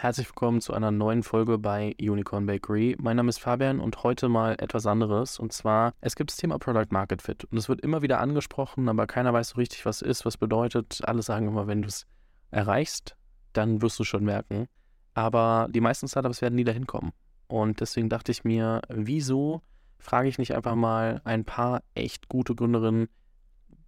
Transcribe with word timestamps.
Herzlich 0.00 0.28
willkommen 0.28 0.62
zu 0.62 0.72
einer 0.72 0.90
neuen 0.90 1.22
Folge 1.22 1.58
bei 1.58 1.94
Unicorn 2.00 2.46
Bakery. 2.46 2.96
Mein 2.98 3.18
Name 3.18 3.28
ist 3.28 3.38
Fabian 3.38 3.80
und 3.80 4.02
heute 4.02 4.30
mal 4.30 4.56
etwas 4.58 4.86
anderes. 4.86 5.38
Und 5.38 5.52
zwar, 5.52 5.92
es 6.00 6.16
gibt 6.16 6.30
das 6.30 6.38
Thema 6.38 6.58
Product 6.58 6.86
Market 6.88 7.20
Fit. 7.20 7.44
Und 7.44 7.58
es 7.58 7.68
wird 7.68 7.82
immer 7.82 8.00
wieder 8.00 8.18
angesprochen, 8.18 8.88
aber 8.88 9.06
keiner 9.06 9.34
weiß 9.34 9.50
so 9.50 9.56
richtig, 9.56 9.84
was 9.84 10.00
ist, 10.00 10.24
was 10.24 10.38
bedeutet. 10.38 11.02
Alle 11.04 11.20
sagen 11.20 11.48
immer, 11.48 11.66
wenn 11.66 11.82
du 11.82 11.88
es 11.88 12.06
erreichst, 12.50 13.14
dann 13.52 13.82
wirst 13.82 13.98
du 13.98 14.04
schon 14.04 14.24
merken. 14.24 14.68
Aber 15.12 15.68
die 15.70 15.82
meisten 15.82 16.08
Startups 16.08 16.40
werden 16.40 16.54
nie 16.54 16.64
dahin 16.64 16.86
kommen. 16.86 17.12
Und 17.46 17.82
deswegen 17.82 18.08
dachte 18.08 18.32
ich 18.32 18.42
mir, 18.42 18.80
wieso 18.88 19.60
frage 19.98 20.30
ich 20.30 20.38
nicht 20.38 20.54
einfach 20.54 20.76
mal 20.76 21.20
ein 21.24 21.44
paar 21.44 21.82
echt 21.92 22.30
gute 22.30 22.54
Gründerinnen, 22.54 23.10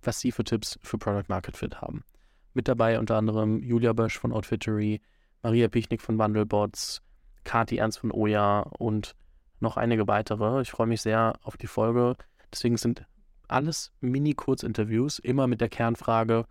was 0.03 0.21
sie 0.21 0.31
für 0.31 0.45
Tipps 0.45 0.79
für 0.83 0.99
Product 0.99 1.29
Market 1.29 1.57
Fit 1.57 1.81
haben. 1.81 2.05
Mit 2.53 2.69
dabei 2.69 2.99
unter 2.99 3.17
anderem 3.17 3.63
Julia 3.63 3.95
Bösch 3.95 4.19
von 4.19 4.35
Outfittery, 4.35 5.01
Maria 5.43 5.69
Pichnik 5.69 6.01
von 6.01 6.17
Bundlebots, 6.17 7.03
Kati 7.45 7.79
Ernst 7.79 7.99
von 7.99 8.13
Oja 8.13 8.61
und 8.79 9.15
noch 9.61 9.77
einige 9.77 10.07
weitere. 10.07 10.61
Ich 10.63 10.71
freue 10.71 10.87
mich 10.87 11.03
sehr 11.03 11.35
auf 11.43 11.57
die 11.57 11.67
Folge. 11.67 12.17
Deswegen 12.53 12.77
sind 12.77 13.05
alles 13.49 13.93
Mini-Kurzinterviews, 14.01 15.19
immer 15.19 15.47
mit 15.47 15.61
der 15.61 15.69
Kernfrage 15.69 16.47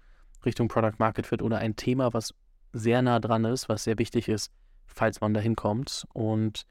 Richtung 0.45 0.67
Product 0.67 0.97
Market 0.97 1.27
Fit 1.27 1.41
oder 1.41 1.59
ein 1.59 1.75
Thema, 1.75 2.13
was 2.13 2.33
sehr 2.73 3.01
nah 3.01 3.19
dran 3.19 3.45
ist, 3.45 3.69
was 3.69 3.83
sehr 3.83 3.97
wichtig 3.97 4.27
ist, 4.27 4.51
falls 4.87 5.21
man 5.21 5.33
da 5.33 5.39
hinkommt. 5.39 6.05
Und 6.13 6.63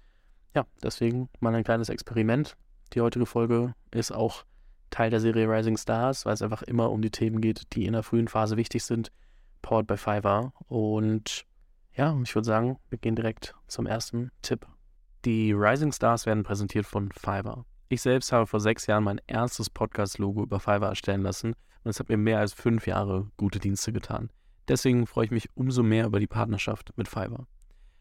ja, 0.55 0.67
deswegen 0.83 1.29
mal 1.41 1.55
ein 1.55 1.65
kleines 1.65 1.89
Experiment. 1.89 2.57
Die 2.93 3.01
heutige 3.01 3.27
Folge 3.27 3.75
ist 3.93 4.13
auch 4.13 4.45
Teil 4.91 5.11
der 5.11 5.21
Serie 5.21 5.49
Rising 5.49 5.77
Stars, 5.77 6.27
weil 6.27 6.35
es 6.35 6.43
einfach 6.43 6.63
immer 6.63 6.91
um 6.91 7.01
die 7.01 7.11
Themen 7.11 7.41
geht, 7.41 7.75
die 7.75 7.87
in 7.87 7.93
der 7.93 8.03
frühen 8.03 8.29
Phase 8.29 8.57
wichtig 8.57 8.85
sind, 8.85 9.13
powered 9.63 9.87
by 9.87 9.97
Fiverr. 9.97 10.53
Und 10.69 11.47
ja, 11.95 12.19
ich 12.23 12.35
würde 12.35 12.47
sagen, 12.47 12.79
wir 12.89 12.99
gehen 12.99 13.17
direkt 13.17 13.55
zum 13.67 13.87
ersten 13.87 14.31
Tipp. 14.43 14.67
Die 15.25 15.53
Rising 15.53 15.93
Stars 15.93 16.27
werden 16.27 16.45
präsentiert 16.45 16.87
von 16.87 17.11
Fiverr. 17.13 17.65
Ich 17.89 18.03
selbst 18.03 18.33
habe 18.33 18.47
vor 18.47 18.61
sechs 18.61 18.87
Jahren 18.87 19.05
mein 19.05 19.21
erstes 19.27 19.69
Podcast-Logo 19.69 20.43
über 20.43 20.61
Fiverr 20.61 20.91
erstellen 20.91 21.23
lassen 21.23 21.55
und 21.83 21.91
es 21.91 21.99
hat 21.99 22.09
mir 22.09 22.17
mehr 22.17 22.39
als 22.39 22.53
fünf 22.53 22.87
Jahre 22.87 23.31
gute 23.37 23.59
Dienste 23.59 23.93
getan. 23.93 24.31
Deswegen 24.69 25.07
freue 25.07 25.25
ich 25.25 25.31
mich 25.31 25.49
umso 25.57 25.83
mehr 25.83 26.07
über 26.07 26.21
die 26.21 26.27
Partnerschaft 26.27 26.93
mit 26.97 27.09
Fiverr. 27.09 27.47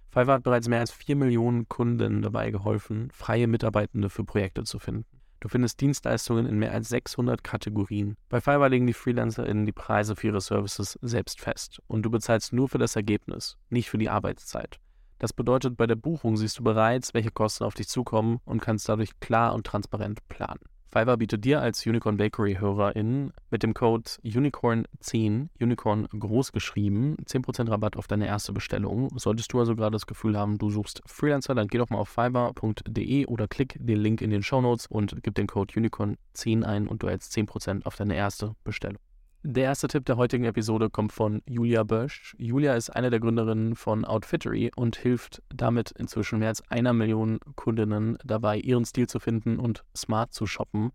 Fiverr 0.09 0.35
hat 0.35 0.43
bereits 0.43 0.67
mehr 0.67 0.79
als 0.79 0.91
vier 0.91 1.15
Millionen 1.15 1.67
Kunden 1.67 2.21
dabei 2.21 2.51
geholfen, 2.51 3.09
freie 3.11 3.47
Mitarbeitende 3.47 4.09
für 4.09 4.23
Projekte 4.23 4.63
zu 4.63 4.79
finden. 4.79 5.18
Du 5.39 5.47
findest 5.47 5.79
Dienstleistungen 5.79 6.45
in 6.45 6.59
mehr 6.59 6.73
als 6.73 6.89
600 6.89 7.43
Kategorien. 7.43 8.17
Bei 8.27 8.41
Fiverr 8.41 8.69
legen 8.69 8.87
die 8.87 8.93
FreelancerInnen 8.93 9.65
die 9.65 9.71
Preise 9.71 10.15
für 10.15 10.27
ihre 10.27 10.41
Services 10.41 10.99
selbst 11.01 11.39
fest 11.39 11.81
und 11.87 12.03
du 12.03 12.09
bezahlst 12.09 12.51
nur 12.51 12.67
für 12.67 12.77
das 12.77 12.95
Ergebnis, 12.95 13.57
nicht 13.69 13.89
für 13.89 13.97
die 13.97 14.09
Arbeitszeit. 14.09 14.79
Das 15.17 15.33
bedeutet, 15.33 15.77
bei 15.77 15.87
der 15.87 15.95
Buchung 15.95 16.37
siehst 16.37 16.59
du 16.59 16.63
bereits, 16.63 17.13
welche 17.13 17.31
Kosten 17.31 17.63
auf 17.63 17.73
dich 17.73 17.87
zukommen 17.87 18.39
und 18.45 18.61
kannst 18.61 18.87
dadurch 18.89 19.19
klar 19.19 19.53
und 19.53 19.65
transparent 19.65 20.27
planen. 20.29 20.61
Fiverr 20.91 21.17
bietet 21.17 21.45
dir 21.45 21.61
als 21.61 21.85
Unicorn 21.85 22.17
Bakery 22.17 22.55
HörerIn 22.55 23.31
mit 23.51 23.61
dem 23.61 23.75
Code 23.75 24.09
Unicorn10, 24.23 25.49
Unicorn 25.59 26.07
groß 26.07 26.51
geschrieben, 26.51 27.15
10% 27.25 27.69
Rabatt 27.69 27.95
auf 27.95 28.07
deine 28.07 28.25
erste 28.25 28.53
Bestellung. 28.53 29.09
Solltest 29.15 29.53
du 29.53 29.59
also 29.59 29.75
gerade 29.75 29.91
das 29.91 30.07
Gefühl 30.07 30.35
haben, 30.35 30.57
du 30.57 30.71
suchst 30.71 31.03
Freelancer, 31.05 31.53
dann 31.53 31.67
geh 31.67 31.77
doch 31.77 31.91
mal 31.91 31.99
auf 31.99 32.09
fiverr.de 32.09 33.27
oder 33.27 33.47
klick 33.47 33.77
den 33.79 33.99
Link 33.99 34.21
in 34.21 34.31
den 34.31 34.41
Show 34.41 34.61
Notes 34.61 34.87
und 34.87 35.21
gib 35.21 35.35
den 35.35 35.45
Code 35.45 35.75
Unicorn10 35.75 36.63
ein 36.63 36.87
und 36.87 37.03
du 37.03 37.07
erhältst 37.07 37.37
10% 37.37 37.85
auf 37.85 37.95
deine 37.95 38.15
erste 38.15 38.55
Bestellung. 38.63 38.97
Der 39.43 39.63
erste 39.63 39.87
Tipp 39.87 40.05
der 40.05 40.17
heutigen 40.17 40.43
Episode 40.43 40.89
kommt 40.89 41.13
von 41.13 41.41
Julia 41.45 41.83
Bösch. 41.83 42.35
Julia 42.37 42.73
ist 42.73 42.89
eine 42.89 43.09
der 43.09 43.21
Gründerinnen 43.21 43.77
von 43.77 44.03
Outfittery 44.03 44.69
und 44.75 44.97
hilft 44.97 45.41
damit 45.47 45.91
inzwischen 45.91 46.39
mehr 46.39 46.49
als 46.49 46.61
einer 46.69 46.91
Million 46.91 47.39
Kundinnen 47.55 48.17
dabei, 48.25 48.57
ihren 48.57 48.83
Stil 48.83 49.07
zu 49.07 49.21
finden 49.21 49.57
und 49.57 49.85
smart 49.95 50.33
zu 50.33 50.45
shoppen. 50.45 50.91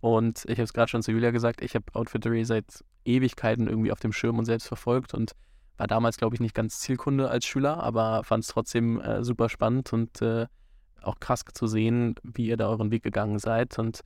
Und 0.00 0.44
ich 0.46 0.52
habe 0.52 0.62
es 0.62 0.72
gerade 0.72 0.88
schon 0.88 1.02
zu 1.02 1.12
Julia 1.12 1.32
gesagt, 1.32 1.60
ich 1.60 1.74
habe 1.74 1.84
Outfittery 1.92 2.46
seit 2.46 2.82
Ewigkeiten 3.04 3.68
irgendwie 3.68 3.92
auf 3.92 4.00
dem 4.00 4.12
Schirm 4.12 4.38
und 4.38 4.46
selbst 4.46 4.68
verfolgt 4.68 5.12
und 5.12 5.32
war 5.76 5.86
damals, 5.86 6.16
glaube 6.16 6.34
ich, 6.34 6.40
nicht 6.40 6.54
ganz 6.54 6.80
Zielkunde 6.80 7.28
als 7.28 7.44
Schüler, 7.44 7.82
aber 7.82 8.24
fand 8.24 8.44
es 8.44 8.48
trotzdem 8.48 9.02
äh, 9.02 9.22
super 9.22 9.50
spannend 9.50 9.92
und 9.92 10.22
äh, 10.22 10.46
auch 11.02 11.20
krass 11.20 11.44
zu 11.52 11.66
sehen, 11.66 12.14
wie 12.22 12.46
ihr 12.46 12.56
da 12.56 12.68
euren 12.68 12.90
Weg 12.90 13.02
gegangen 13.02 13.38
seid. 13.38 13.78
Und 13.78 14.00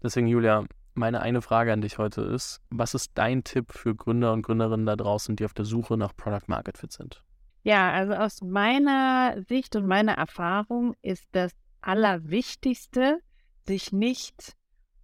deswegen, 0.00 0.28
Julia, 0.28 0.64
meine 0.94 1.20
eine 1.20 1.42
Frage 1.42 1.72
an 1.72 1.80
dich 1.80 1.98
heute 1.98 2.22
ist, 2.22 2.60
was 2.70 2.94
ist 2.94 3.12
dein 3.14 3.44
Tipp 3.44 3.72
für 3.72 3.94
Gründer 3.94 4.32
und 4.32 4.42
Gründerinnen 4.42 4.86
da 4.86 4.96
draußen, 4.96 5.36
die 5.36 5.44
auf 5.44 5.54
der 5.54 5.64
Suche 5.64 5.96
nach 5.96 6.16
Product 6.16 6.48
Market 6.48 6.78
Fit 6.78 6.92
sind? 6.92 7.24
Ja, 7.62 7.92
also 7.92 8.14
aus 8.14 8.42
meiner 8.42 9.42
Sicht 9.48 9.76
und 9.76 9.86
meiner 9.86 10.14
Erfahrung 10.14 10.94
ist 11.02 11.24
das 11.32 11.52
Allerwichtigste, 11.80 13.20
sich 13.66 13.92
nicht 13.92 14.54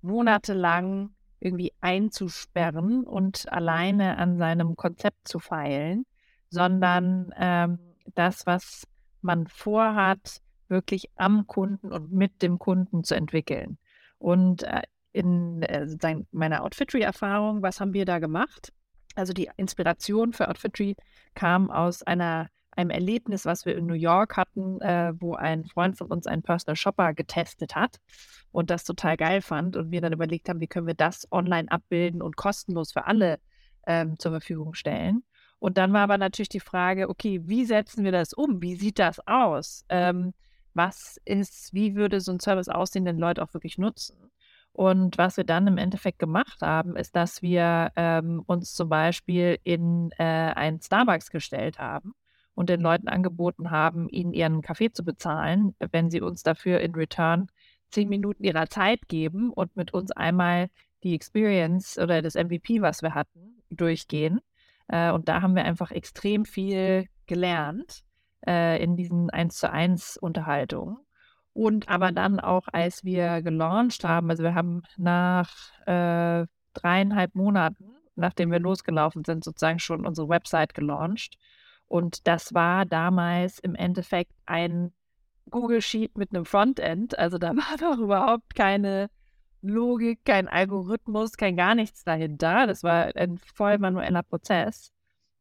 monatelang 0.01 1.11
irgendwie 1.41 1.73
einzusperren 1.81 3.05
und 3.05 3.51
alleine 3.53 4.19
an 4.19 4.39
seinem 4.39 4.75
Konzept 4.75 5.29
zu 5.29 5.39
feilen, 5.39 6.05
sondern 6.51 7.33
ähm, 7.37 7.79
das, 8.15 8.47
was 8.47 8.85
man 9.21 9.47
vorhat, 9.47 10.41
wirklich 10.69 11.11
am 11.17 11.47
Kunden 11.47 11.93
und 11.93 12.13
mit 12.13 12.43
dem 12.43 12.59
Kunden 12.59 13.05
zu 13.05 13.15
entwickeln. 13.15 13.79
Und 14.19 14.65
äh, 14.65 14.83
in 15.19 15.63
äh, 15.63 15.87
meiner 16.31 16.63
Outfitry-Erfahrung, 16.63 17.61
was 17.61 17.81
haben 17.81 17.93
wir 17.93 18.05
da 18.05 18.21
gemacht? 18.21 18.73
Also 19.17 19.33
die 19.33 19.51
Inspiration 19.57 20.33
für 20.33 20.49
Outfitry 20.49 20.95
kam 21.35 21.73
aus 21.73 22.05
einer, 22.05 22.49
einem 22.71 22.91
Erlebnis, 22.91 23.45
was 23.45 23.67
wir 23.67 23.77
in 23.77 23.87
New 23.87 23.95
York 23.95 24.37
hatten, 24.37 24.81
äh, 24.81 25.13
wo 25.19 25.35
ein 25.35 25.65
Freund 25.65 25.99
von 25.99 26.07
uns 26.07 26.29
einen 26.29 26.43
Personal 26.43 26.77
Shopper 26.77 27.15
getestet 27.15 27.75
hat 27.75 27.97
und 28.53 28.71
das 28.71 28.85
total 28.85 29.17
geil 29.17 29.43
fand 29.43 29.77
und 29.77 29.91
wir 29.91 30.01
dann 30.01 30.13
überlegt 30.13 30.49
haben, 30.49 30.61
wie 30.61 30.69
können 30.69 30.87
wir 30.87 30.95
das 30.95 31.27
online 31.33 31.69
abbilden 31.69 32.23
und 32.23 32.37
kostenlos 32.37 32.93
für 32.93 33.07
alle 33.07 33.41
ähm, 33.89 34.21
zur 34.21 34.31
Verfügung 34.31 34.75
stellen. 34.75 35.25
Und 35.59 35.79
dann 35.79 35.93
war 35.93 36.03
aber 36.03 36.19
natürlich 36.19 36.49
die 36.49 36.61
Frage, 36.61 37.09
okay, 37.09 37.41
wie 37.43 37.65
setzen 37.65 38.05
wir 38.05 38.13
das 38.13 38.33
um? 38.33 38.63
Wie 38.63 38.77
sieht 38.77 39.01
das 39.01 39.19
aus? 39.27 39.85
Ähm, 39.89 40.33
was 40.75 41.21
ist, 41.25 41.75
wie 41.75 41.97
würde 41.97 42.21
so 42.21 42.31
ein 42.31 42.39
Service 42.39 42.69
aussehen, 42.69 43.05
den 43.05 43.19
Leute 43.19 43.43
auch 43.43 43.53
wirklich 43.53 43.79
nutzen? 43.79 44.28
Und 44.79 45.19
was 45.19 45.37
wir 45.37 45.43
dann 45.43 45.67
im 45.67 45.77
Endeffekt 45.77 46.21
gemacht 46.21 46.63
haben, 46.63 46.95
ist, 46.95 47.17
dass 47.17 47.43
wir 47.43 47.91
ähm, 47.97 48.45
uns 48.47 48.75
zum 48.75 48.89
Beispiel 48.89 49.59
in 49.65 50.11
äh, 50.19 50.23
einen 50.23 50.81
Starbucks 50.81 51.31
gestellt 51.31 51.81
haben 51.81 52.15
und 52.55 52.69
den 52.69 52.81
Leuten 52.81 53.09
angeboten 53.09 53.73
haben, 53.73 54.09
ihnen 54.09 54.33
ihren 54.33 54.63
Kaffee 54.63 54.93
zu 54.93 55.05
bezahlen, 55.05 55.75
wenn 55.91 56.11
sie 56.11 56.21
uns 56.21 56.45
dafür 56.45 56.79
in 56.79 56.95
Return 56.95 57.49
zehn 57.91 58.09
Minuten 58.09 58.45
ihrer 58.45 58.69
Zeit 58.69 59.09
geben 59.09 59.51
und 59.53 59.75
mit 59.75 59.93
uns 59.95 60.13
einmal 60.13 60.71
die 61.03 61.17
Experience 61.17 61.99
oder 61.99 62.23
das 62.23 62.37
MVP, 62.37 62.81
was 62.81 63.03
wir 63.03 63.17
hatten, 63.17 63.61
durchgehen. 63.71 64.39
Äh, 64.87 65.11
und 65.11 65.29
da 65.29 65.43
haben 65.43 65.57
wir 65.57 65.65
einfach 65.65 65.91
extrem 65.91 66.45
viel 66.45 67.09
gelernt 67.27 68.05
äh, 68.47 68.81
in 68.81 68.95
diesen 68.95 69.29
1 69.29 69.57
zu 69.57 69.73
1 69.73 70.19
Unterhaltungen. 70.19 70.99
Und 71.59 71.89
aber 71.89 72.13
dann 72.13 72.39
auch, 72.39 72.69
als 72.71 73.03
wir 73.03 73.43
gelauncht 73.43 74.05
haben, 74.05 74.31
also 74.31 74.45
wir 74.45 74.55
haben 74.55 74.83
nach 74.97 75.51
äh, 75.87 76.47
dreieinhalb 76.73 77.35
Monaten, 77.35 77.97
nachdem 78.15 78.53
wir 78.53 78.61
losgelaufen 78.61 79.25
sind, 79.25 79.43
sozusagen 79.43 79.81
schon 79.81 80.07
unsere 80.07 80.29
Website 80.29 80.73
gelauncht. 80.73 81.37
Und 81.89 82.29
das 82.29 82.55
war 82.55 82.87
damals 82.87 83.59
im 83.59 83.75
Endeffekt 83.75 84.31
ein 84.47 84.93
Google 85.51 85.83
Sheet 85.83 86.17
mit 86.17 86.33
einem 86.33 86.45
Frontend. 86.45 87.19
Also 87.19 87.39
da 87.39 87.49
war 87.57 87.77
doch 87.77 87.99
überhaupt 87.99 88.55
keine 88.55 89.11
Logik, 89.61 90.25
kein 90.25 90.47
Algorithmus, 90.47 91.33
kein 91.33 91.57
gar 91.57 91.75
nichts 91.75 92.05
dahinter. 92.05 92.69
Das 92.69 92.85
war 92.85 93.17
ein 93.17 93.37
voll 93.53 93.79
manueller 93.79 94.23
Prozess. 94.23 94.93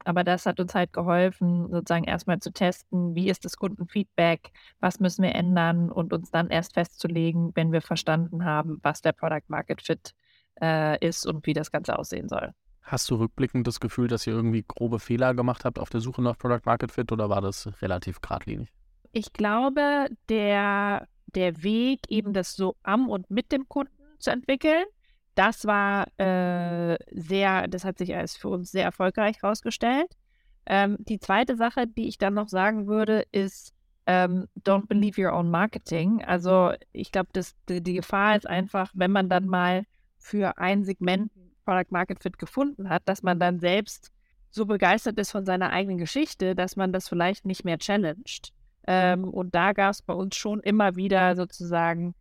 Aber 0.08 0.24
das 0.24 0.46
hat 0.46 0.58
uns 0.62 0.74
halt 0.74 0.94
geholfen, 0.94 1.70
sozusagen 1.70 2.06
erstmal 2.06 2.40
zu 2.40 2.54
testen, 2.54 3.14
wie 3.14 3.30
ist 3.30 3.44
das 3.44 3.58
Kundenfeedback, 3.58 4.54
was 4.80 5.02
müssen 5.02 5.22
wir 5.22 5.36
ändern 5.36 5.92
und 5.92 6.14
uns 6.14 6.32
dann 6.32 6.50
erst 6.50 6.76
festzulegen, 6.76 7.52
wenn 7.56 7.74
wir 7.74 7.82
verstanden 7.82 8.46
haben, 8.46 8.80
was 8.84 9.02
der 9.02 9.12
Product 9.12 9.44
Market 9.50 9.82
Fit 9.82 10.14
äh, 10.62 11.06
ist 11.06 11.28
und 11.28 11.46
wie 11.46 11.52
das 11.52 11.74
Ganze 11.74 12.00
aussehen 12.00 12.30
soll. 12.30 12.54
Hast 12.84 13.12
du 13.12 13.16
rückblickend 13.16 13.68
das 13.68 13.82
Gefühl, 13.82 14.08
dass 14.08 14.26
ihr 14.26 14.32
irgendwie 14.32 14.64
grobe 14.66 15.00
Fehler 15.00 15.34
gemacht 15.34 15.66
habt 15.66 15.78
auf 15.78 15.90
der 15.90 16.00
Suche 16.00 16.22
nach 16.22 16.38
Product 16.38 16.62
Market 16.64 16.94
Fit 16.94 17.12
oder 17.12 17.30
war 17.30 17.42
das 17.42 17.70
relativ 17.82 18.22
geradlinig? 18.22 18.72
Ich 19.12 19.34
glaube, 19.34 20.08
der, 20.30 21.06
der 21.36 21.64
Weg, 21.64 22.00
eben 22.08 22.32
das 22.32 22.54
so 22.54 22.78
am 22.82 23.10
und 23.10 23.30
mit 23.30 23.52
dem 23.52 23.68
Kunden 23.68 23.92
zu 24.20 24.32
entwickeln, 24.32 24.86
das 25.38 25.66
war 25.66 26.08
äh, 26.20 26.98
sehr, 27.12 27.68
das 27.68 27.86
hat 27.86 28.00
sich 28.00 28.16
als 28.16 28.36
für 28.36 28.50
uns 28.50 28.72
sehr 28.72 28.86
erfolgreich 28.86 29.42
herausgestellt. 29.42 30.18
Ähm, 30.66 30.98
die 31.00 31.20
zweite 31.20 31.56
Sache, 31.56 31.86
die 31.86 32.08
ich 32.08 32.18
dann 32.18 32.34
noch 32.34 32.50
sagen 32.50 32.88
würde, 32.88 33.24
ist, 33.32 33.74
ähm, 34.08 34.48
don't 34.66 34.88
believe 34.88 35.22
your 35.22 35.34
own 35.34 35.52
marketing. 35.52 36.24
Also 36.26 36.72
ich 36.92 37.12
glaube, 37.12 37.30
die, 37.70 37.84
die 37.84 37.94
Gefahr 37.94 38.36
ist 38.36 38.48
einfach, 38.48 38.92
wenn 38.96 39.12
man 39.12 39.30
dann 39.30 39.46
mal 39.46 39.84
für 40.18 40.58
ein 40.58 40.84
Segment 40.84 41.32
Product 41.66 41.92
Market 41.92 42.24
Fit 42.24 42.40
gefunden 42.40 42.90
hat, 42.90 43.04
dass 43.06 43.22
man 43.22 43.40
dann 43.40 43.60
selbst 43.60 44.12
so 44.50 44.66
begeistert 44.66 45.20
ist 45.20 45.32
von 45.32 45.46
seiner 45.46 45.70
eigenen 45.70 46.00
Geschichte, 46.00 46.56
dass 46.56 46.76
man 46.76 46.92
das 46.94 47.10
vielleicht 47.10 47.46
nicht 47.46 47.64
mehr 47.64 47.78
challenged. 47.78 48.54
Ähm, 48.88 49.26
und 49.26 49.54
da 49.54 49.74
gab 49.74 49.92
es 49.92 50.02
bei 50.02 50.14
uns 50.14 50.36
schon 50.36 50.62
immer 50.62 50.96
wieder 50.96 51.36
sozusagen 51.36 52.16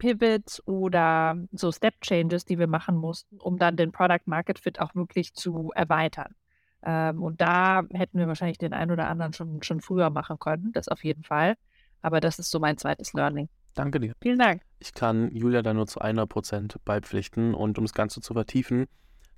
Pivots 0.00 0.66
oder 0.66 1.36
so 1.52 1.70
Step 1.70 2.00
Changes, 2.00 2.44
die 2.44 2.58
wir 2.58 2.66
machen 2.66 2.96
mussten, 2.96 3.38
um 3.38 3.58
dann 3.58 3.76
den 3.76 3.92
Product 3.92 4.26
Market 4.26 4.58
Fit 4.58 4.80
auch 4.80 4.94
wirklich 4.96 5.34
zu 5.34 5.70
erweitern. 5.74 6.34
Ähm, 6.82 7.22
und 7.22 7.40
da 7.40 7.82
hätten 7.92 8.18
wir 8.18 8.26
wahrscheinlich 8.26 8.58
den 8.58 8.72
einen 8.72 8.90
oder 8.90 9.06
anderen 9.08 9.32
schon, 9.32 9.62
schon 9.62 9.80
früher 9.80 10.10
machen 10.10 10.38
können, 10.38 10.72
das 10.72 10.88
auf 10.88 11.04
jeden 11.04 11.22
Fall. 11.22 11.54
Aber 12.02 12.20
das 12.20 12.38
ist 12.38 12.50
so 12.50 12.58
mein 12.58 12.78
zweites 12.78 13.12
Learning. 13.12 13.48
Danke 13.74 14.00
dir. 14.00 14.14
Vielen 14.20 14.38
Dank. 14.38 14.62
Ich 14.80 14.94
kann 14.94 15.30
Julia 15.36 15.62
da 15.62 15.74
nur 15.74 15.86
zu 15.86 16.00
100% 16.00 16.76
beipflichten 16.84 17.54
und 17.54 17.78
um 17.78 17.84
das 17.84 17.92
Ganze 17.92 18.20
zu 18.20 18.32
vertiefen, 18.32 18.86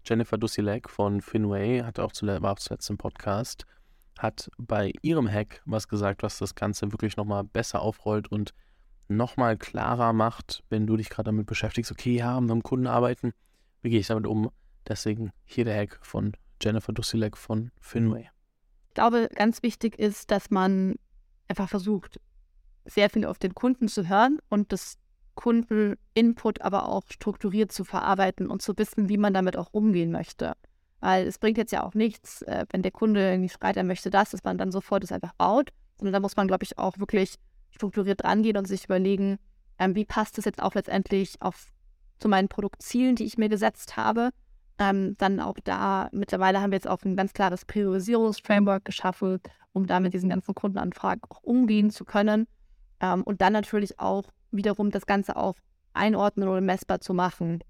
Jennifer 0.05 0.39
Dusilek 0.39 0.89
von 0.89 1.21
Finway 1.21 1.81
hat 1.81 1.99
auch 1.99 2.13
zuletzt, 2.13 2.43
war 2.43 2.53
auch 2.53 2.59
zuletzt 2.59 2.89
im 2.89 2.99
Podcast, 2.99 3.67
hat 4.19 4.49
bei 4.59 4.93
ihrem 5.03 5.31
Hack 5.31 5.63
was 5.65 5.89
gesagt, 5.89 6.23
was 6.23 6.39
das 6.39 6.55
Ganze 6.55 6.91
wirklich 6.93 7.17
nochmal 7.17 7.45
besser 7.45 7.83
aufrollt 7.83 8.31
und 8.31 8.55
nochmal 9.17 9.57
klarer 9.57 10.13
macht, 10.13 10.63
wenn 10.69 10.87
du 10.87 10.97
dich 10.97 11.11
gerade 11.11 11.27
damit 11.29 11.47
beschäftigst, 11.47 11.91
okay, 11.91 12.17
ja, 12.17 12.41
mit 12.41 12.51
einem 12.51 12.63
Kunden 12.63 12.87
arbeiten, 12.87 13.33
wie 13.83 13.91
gehe 13.91 14.01
ich 14.01 14.07
damit 14.07 14.27
um? 14.27 14.51
Deswegen 14.89 15.33
hier 15.45 15.65
der 15.65 15.77
Hack 15.77 15.99
von 16.03 16.33
Jennifer 16.61 16.93
Dusilek 16.93 17.37
von 17.37 17.71
Finway. 17.81 18.29
Ich 18.89 18.95
glaube, 18.95 19.29
ganz 19.35 19.63
wichtig 19.63 19.99
ist, 19.99 20.31
dass 20.31 20.51
man 20.51 20.97
einfach 21.49 21.69
versucht, 21.69 22.21
sehr 22.85 23.11
viel 23.11 23.25
auf 23.25 23.39
den 23.39 23.55
Kunden 23.55 23.89
zu 23.89 24.09
hören 24.09 24.39
und 24.49 24.73
das 24.73 24.99
Kundeninput 25.35 26.61
aber 26.61 26.89
auch 26.89 27.05
strukturiert 27.09 27.73
zu 27.73 27.85
verarbeiten 27.85 28.49
und 28.49 28.61
zu 28.61 28.77
wissen, 28.77 29.09
wie 29.09 29.17
man 29.17 29.33
damit 29.33 29.57
auch 29.57 29.69
umgehen 29.73 30.11
möchte. 30.11 30.55
Weil 31.01 31.27
es 31.27 31.39
bringt 31.39 31.59
jetzt 31.59 31.73
ja 31.73 31.83
auch 31.83 31.95
nichts, 31.95 32.43
äh, 32.43 32.67
wenn 32.71 32.83
der 32.83 32.93
Kunde 32.93 33.31
irgendwie 33.31 33.49
schreit, 33.49 33.77
er 33.77 33.85
möchte 33.85 34.11
das, 34.11 34.31
dass 34.31 34.45
man 34.45 34.59
dann 34.59 34.71
sofort 34.71 35.03
es 35.05 35.13
einfach 35.13 35.33
baut, 35.35 35.71
sondern 35.97 36.13
da 36.13 36.21
muss 36.21 36.37
man, 36.37 36.47
glaube 36.47 36.65
ich, 36.65 36.79
auch 36.79 36.99
wirklich 36.99 37.37
strukturiert 37.73 38.25
rangehen 38.25 38.57
und 38.57 38.67
sich 38.67 38.85
überlegen, 38.85 39.39
ähm, 39.79 39.95
wie 39.95 40.05
passt 40.05 40.39
es 40.39 40.45
jetzt 40.45 40.63
auch 40.63 40.75
letztendlich 40.75 41.41
auf, 41.41 41.67
zu 42.19 42.29
meinen 42.29 42.49
Produktzielen, 42.49 43.17
die 43.17 43.25
ich 43.25 43.39
mir 43.39 43.49
gesetzt 43.49 43.97
habe. 43.97 44.31
Ähm, 44.79 45.17
dann 45.19 45.41
auch 45.41 45.57
da, 45.65 46.09
mittlerweile 46.13 46.61
haben 46.61 46.71
wir 46.71 46.77
jetzt 46.77 46.89
auch 46.89 47.03
ein 47.05 47.17
ganz 47.17 47.33
klares 47.33 47.65
Priorisierungsframework 47.65 48.85
geschaffen, 48.85 49.41
um 49.73 49.87
da 49.87 50.01
mit 50.01 50.15
diesen 50.15 50.31
ganzen 50.31 50.55
Kundenanfragen 50.55 51.23
auch 51.29 51.43
umgehen 51.43 51.91
zu 51.91 52.05
können. 52.05 52.47
Ähm, 53.01 53.23
und 53.23 53.41
dann 53.41 53.53
natürlich 53.53 53.99
auch 53.99 54.25
wiederum 54.51 54.91
das 54.91 55.07
Ganze 55.07 55.37
auch 55.37 55.57
einordnen 55.95 56.49
oder 56.49 56.61
messbar 56.61 57.01
zu 57.01 57.15
machen. 57.15 57.63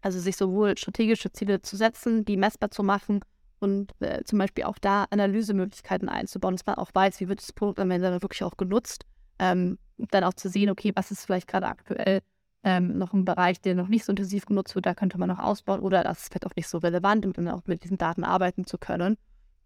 Also 0.00 0.18
sich 0.18 0.36
sowohl 0.36 0.76
strategische 0.78 1.30
Ziele 1.32 1.60
zu 1.60 1.76
setzen, 1.76 2.24
die 2.24 2.36
messbar 2.36 2.70
zu 2.70 2.82
machen 2.82 3.20
und 3.58 3.92
äh, 4.00 4.24
zum 4.24 4.38
Beispiel 4.38 4.64
auch 4.64 4.78
da 4.78 5.04
Analysemöglichkeiten 5.10 6.08
einzubauen, 6.08 6.56
dass 6.56 6.66
man 6.66 6.76
auch 6.76 6.90
weiß, 6.94 7.20
wie 7.20 7.28
wird 7.28 7.40
das 7.40 7.52
Produkt 7.52 7.78
am 7.78 7.90
Ende 7.90 8.22
wirklich 8.22 8.42
auch 8.42 8.56
genutzt. 8.56 9.04
Ähm, 9.40 9.78
dann 9.98 10.24
auch 10.24 10.34
zu 10.34 10.48
sehen, 10.48 10.70
okay, 10.70 10.92
was 10.94 11.10
ist 11.10 11.26
vielleicht 11.26 11.48
gerade 11.48 11.66
aktuell 11.66 12.20
ähm, 12.62 12.98
noch 12.98 13.12
ein 13.12 13.24
Bereich, 13.24 13.60
der 13.60 13.74
noch 13.74 13.88
nicht 13.88 14.04
so 14.04 14.12
intensiv 14.12 14.46
genutzt 14.46 14.74
wird, 14.74 14.86
da 14.86 14.94
könnte 14.94 15.18
man 15.18 15.28
noch 15.28 15.38
ausbauen 15.38 15.80
oder 15.80 16.02
das 16.02 16.22
ist 16.22 16.28
vielleicht 16.28 16.46
auch 16.46 16.56
nicht 16.56 16.68
so 16.68 16.78
relevant, 16.78 17.26
um 17.26 17.32
dann 17.32 17.48
auch 17.48 17.62
mit 17.66 17.84
diesen 17.84 17.98
Daten 17.98 18.24
arbeiten 18.24 18.64
zu 18.64 18.78
können. 18.78 19.16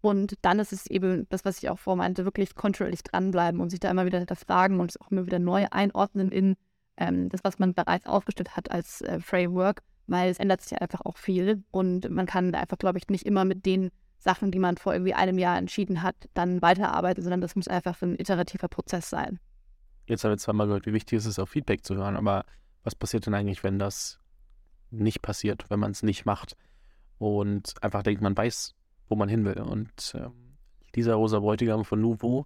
Und 0.01 0.35
dann 0.41 0.59
ist 0.59 0.71
es 0.71 0.87
eben 0.87 1.27
das, 1.29 1.45
was 1.45 1.57
ich 1.57 1.69
auch 1.69 1.79
vormeinte, 1.79 2.25
wirklich 2.25 2.55
kontinuierlich 2.55 3.03
dranbleiben 3.03 3.59
und 3.59 3.69
sich 3.69 3.79
da 3.79 3.89
immer 3.89 4.05
wieder 4.05 4.19
hinterfragen 4.19 4.79
und 4.79 4.91
es 4.91 5.01
auch 5.01 5.11
immer 5.11 5.25
wieder 5.25 5.39
neu 5.39 5.65
einordnen 5.71 6.31
in 6.31 6.55
ähm, 6.97 7.29
das, 7.29 7.43
was 7.43 7.59
man 7.59 7.73
bereits 7.73 8.05
aufgestellt 8.05 8.55
hat 8.55 8.71
als 8.71 9.01
äh, 9.01 9.19
Framework, 9.19 9.81
weil 10.07 10.29
es 10.29 10.39
ändert 10.39 10.61
sich 10.61 10.71
ja 10.71 10.77
einfach 10.77 11.01
auch 11.01 11.17
viel 11.17 11.63
und 11.71 12.09
man 12.09 12.27
kann 12.27 12.53
einfach, 12.53 12.77
glaube 12.77 12.99
ich, 12.99 13.07
nicht 13.09 13.25
immer 13.25 13.45
mit 13.45 13.65
den 13.65 13.89
Sachen, 14.17 14.51
die 14.51 14.59
man 14.59 14.77
vor 14.77 14.93
irgendwie 14.93 15.13
einem 15.13 15.37
Jahr 15.37 15.57
entschieden 15.57 16.01
hat, 16.01 16.15
dann 16.33 16.61
weiterarbeiten, 16.61 17.21
sondern 17.21 17.41
das 17.41 17.55
muss 17.55 17.67
einfach 17.67 18.01
ein 18.01 18.17
iterativer 18.17 18.67
Prozess 18.67 19.09
sein. 19.09 19.39
Jetzt 20.07 20.23
haben 20.23 20.31
wir 20.31 20.37
zweimal 20.37 20.67
gehört, 20.67 20.85
wie 20.85 20.93
wichtig 20.93 21.17
es 21.17 21.25
ist, 21.25 21.39
auf 21.39 21.49
Feedback 21.49 21.83
zu 21.83 21.95
hören, 21.95 22.15
aber 22.15 22.45
was 22.83 22.95
passiert 22.95 23.25
denn 23.25 23.33
eigentlich, 23.33 23.63
wenn 23.63 23.79
das 23.79 24.19
nicht 24.91 25.21
passiert, 25.21 25.65
wenn 25.69 25.79
man 25.79 25.91
es 25.91 26.03
nicht 26.03 26.25
macht 26.25 26.55
und 27.17 27.73
einfach 27.81 28.03
denkt, 28.03 28.21
man 28.21 28.37
weiß, 28.37 28.75
wo 29.09 29.15
man 29.15 29.29
hin 29.29 29.45
will. 29.45 29.59
Und 29.59 30.13
äh, 30.15 30.29
dieser 30.93 31.15
Rosa 31.15 31.39
Bräutigam 31.39 31.85
von 31.85 32.01
Nouveau 32.01 32.45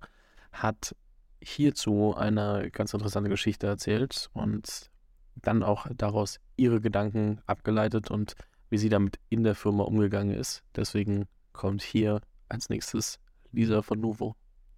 hat 0.52 0.96
hierzu 1.42 2.16
eine 2.16 2.70
ganz 2.72 2.94
interessante 2.94 3.30
Geschichte 3.30 3.68
erzählt 3.68 4.30
und 4.34 4.90
dann 5.36 5.64
auch 5.64 5.88
daraus 5.96 6.40
ihre 6.58 6.82
Gedanken 6.82 7.42
abgeleitet 7.46 8.12
und 8.12 8.36
wie 8.70 8.78
sie 8.78 8.90
damit 8.90 9.20
in 9.30 9.44
der 9.44 9.56
Firma 9.56 9.84
umgegangen 9.84 10.36
ist. 10.36 10.64
Deswegen 10.76 11.28
kommt 11.54 11.82
hier 11.82 12.22
als 12.50 12.70
nächstes 12.70 13.20
Lisa 13.52 13.82
von 13.82 14.00
Nouveau. 14.00 14.36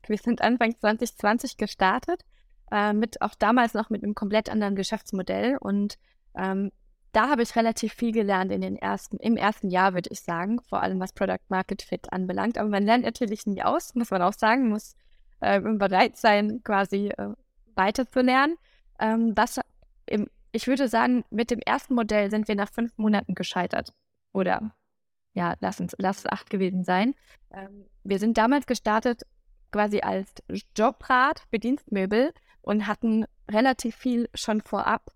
Wir 0.07 0.18
sind 0.18 0.42
Anfang 0.42 0.75
2020 0.80 1.57
gestartet, 1.57 2.24
äh, 2.72 2.94
mit 2.94 3.22
auch 3.22 3.36
damals 3.36 3.74
noch 3.74 3.90
mit 3.90 4.04
einem 4.04 4.16
komplett 4.16 4.50
anderen 4.50 4.76
Geschäftsmodell 4.76 5.58
und 5.60 5.98
ähm, 6.36 6.72
da 7.12 7.30
habe 7.30 7.44
ich 7.44 7.56
relativ 7.56 7.94
viel 7.94 8.12
gelernt 8.12 8.52
in 8.52 8.62
den 8.62 8.78
ersten, 8.78 9.18
im 9.18 9.36
ersten 9.36 9.70
Jahr, 9.70 9.94
würde 9.94 10.10
ich 10.12 10.22
sagen, 10.22 10.62
vor 10.62 10.82
allem 10.82 11.00
was 11.00 11.14
Product 11.14 11.44
Market 11.50 11.82
Fit 11.82 12.12
anbelangt. 12.14 12.58
Aber 12.58 12.70
man 12.70 12.84
lernt 12.84 13.04
natürlich 13.04 13.46
nie 13.46 13.62
aus, 13.62 13.96
muss 13.96 14.12
man 14.12 14.22
auch 14.22 14.34
sagen, 14.34 14.70
muss 14.70 14.96
äh, 15.42 15.60
bereit 15.60 16.16
sein, 16.16 16.62
quasi 16.64 17.10
äh, 17.10 17.34
weiterzulernen. 17.76 18.56
Ähm, 19.00 19.34
was 19.36 19.60
im, 20.06 20.30
ich 20.54 20.68
würde 20.68 20.88
sagen, 20.88 21.26
mit 21.30 21.52
dem 21.52 21.60
ersten 21.60 21.96
Modell 21.96 22.30
sind 22.32 22.48
wir 22.48 22.56
nach 22.56 22.72
fünf 22.72 22.98
Monaten 22.98 23.36
gescheitert. 23.36 23.94
Oder 24.32 24.74
ja, 25.34 25.56
lass 25.60 25.82
uns, 25.82 25.96
lass 25.98 26.20
es 26.20 26.26
acht 26.28 26.50
gewesen 26.50 26.84
sein. 26.86 27.14
Ähm, 27.52 27.86
wir 28.04 28.20
sind 28.20 28.38
damals 28.38 28.66
gestartet 28.68 29.24
quasi 29.72 30.00
als 30.02 30.34
Jobrat 30.78 31.44
für 31.50 31.60
Dienstmöbel 31.60 32.34
und 32.62 32.88
hatten 32.88 33.25
relativ 33.50 33.96
viel 33.96 34.30
schon 34.34 34.62
vorab 34.62 35.12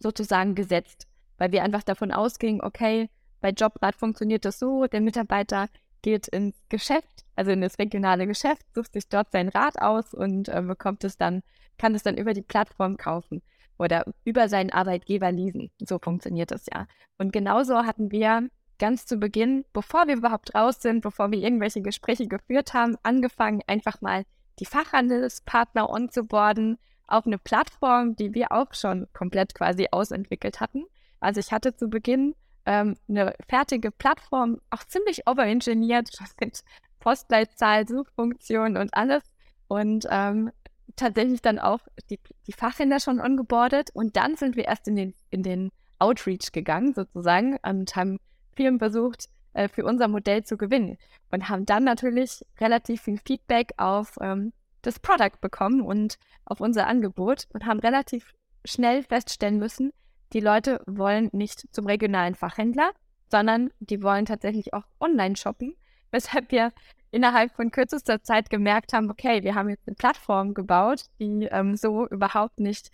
sozusagen 0.00 0.54
gesetzt 0.54 1.08
weil 1.38 1.52
wir 1.52 1.62
einfach 1.62 1.84
davon 1.84 2.12
ausgingen, 2.12 2.60
okay, 2.60 3.08
bei 3.40 3.50
Jobrad 3.50 3.94
funktioniert 3.94 4.44
das 4.44 4.58
so, 4.58 4.86
der 4.86 5.00
Mitarbeiter 5.00 5.68
geht 6.02 6.28
ins 6.28 6.56
Geschäft, 6.68 7.24
also 7.36 7.52
in 7.52 7.60
das 7.60 7.78
regionale 7.78 8.26
Geschäft, 8.26 8.62
sucht 8.74 8.92
sich 8.92 9.08
dort 9.08 9.30
sein 9.32 9.48
Rad 9.48 9.80
aus 9.80 10.12
und 10.12 10.48
äh, 10.48 10.60
bekommt 10.62 11.04
es 11.04 11.16
dann, 11.16 11.42
kann 11.78 11.94
es 11.94 12.02
dann 12.02 12.16
über 12.16 12.34
die 12.34 12.42
Plattform 12.42 12.96
kaufen 12.96 13.42
oder 13.78 14.04
über 14.24 14.48
seinen 14.48 14.70
Arbeitgeber 14.70 15.32
leasen. 15.32 15.70
So 15.78 15.98
funktioniert 15.98 16.50
das 16.50 16.66
ja. 16.72 16.86
Und 17.16 17.32
genauso 17.32 17.84
hatten 17.84 18.10
wir 18.10 18.48
ganz 18.78 19.06
zu 19.06 19.18
Beginn, 19.18 19.64
bevor 19.72 20.06
wir 20.06 20.16
überhaupt 20.16 20.54
raus 20.54 20.80
sind, 20.80 21.00
bevor 21.00 21.30
wir 21.30 21.38
irgendwelche 21.38 21.82
Gespräche 21.82 22.26
geführt 22.26 22.74
haben, 22.74 22.96
angefangen, 23.02 23.62
einfach 23.66 24.00
mal 24.00 24.24
die 24.60 24.66
Fachhandelspartner 24.66 25.88
onzuboarden 25.88 26.78
auf 27.06 27.26
eine 27.26 27.38
Plattform, 27.38 28.16
die 28.16 28.34
wir 28.34 28.52
auch 28.52 28.74
schon 28.74 29.06
komplett 29.12 29.54
quasi 29.54 29.88
ausentwickelt 29.90 30.60
hatten 30.60 30.84
also 31.20 31.40
ich 31.40 31.52
hatte 31.52 31.74
zu 31.74 31.88
Beginn 31.88 32.34
ähm, 32.66 32.96
eine 33.08 33.34
fertige 33.48 33.90
Plattform, 33.90 34.60
auch 34.70 34.84
ziemlich 34.84 35.26
overengineert, 35.26 36.10
mit 36.40 36.62
Postleitzahl, 37.00 37.86
Suchfunktion 37.88 38.76
und 38.76 38.94
alles. 38.94 39.22
Und 39.68 40.06
ähm, 40.10 40.50
tatsächlich 40.96 41.42
dann 41.42 41.58
auch 41.58 41.80
die, 42.10 42.18
die 42.46 42.52
Fachhändler 42.52 43.00
schon 43.00 43.20
ongeboardet. 43.20 43.90
Und 43.94 44.16
dann 44.16 44.36
sind 44.36 44.56
wir 44.56 44.64
erst 44.64 44.88
in 44.88 44.96
den, 44.96 45.14
in 45.30 45.42
den 45.42 45.70
Outreach 45.98 46.52
gegangen, 46.52 46.94
sozusagen, 46.94 47.58
und 47.62 47.94
haben 47.96 48.18
Firmen 48.54 48.78
versucht, 48.78 49.26
äh, 49.52 49.68
für 49.68 49.84
unser 49.84 50.08
Modell 50.08 50.44
zu 50.44 50.56
gewinnen. 50.56 50.96
Und 51.30 51.48
haben 51.48 51.66
dann 51.66 51.84
natürlich 51.84 52.44
relativ 52.60 53.02
viel 53.02 53.18
Feedback 53.24 53.72
auf 53.76 54.16
ähm, 54.20 54.52
das 54.88 54.98
Product 55.00 55.38
bekommen 55.42 55.82
und 55.82 56.18
auf 56.46 56.60
unser 56.60 56.86
Angebot 56.86 57.46
und 57.52 57.66
haben 57.66 57.78
relativ 57.78 58.34
schnell 58.64 59.02
feststellen 59.02 59.58
müssen, 59.58 59.92
die 60.32 60.40
Leute 60.40 60.82
wollen 60.86 61.28
nicht 61.32 61.66
zum 61.74 61.86
regionalen 61.86 62.34
Fachhändler, 62.34 62.92
sondern 63.30 63.70
die 63.80 64.02
wollen 64.02 64.24
tatsächlich 64.24 64.72
auch 64.72 64.84
online 64.98 65.36
shoppen, 65.36 65.76
weshalb 66.10 66.50
wir 66.50 66.72
innerhalb 67.10 67.54
von 67.54 67.70
kürzester 67.70 68.22
Zeit 68.22 68.48
gemerkt 68.48 68.94
haben, 68.94 69.10
okay, 69.10 69.42
wir 69.42 69.54
haben 69.54 69.68
jetzt 69.68 69.86
eine 69.86 69.94
Plattform 69.94 70.54
gebaut, 70.54 71.04
die 71.20 71.44
ähm, 71.50 71.76
so 71.76 72.06
überhaupt 72.08 72.58
nicht, 72.58 72.90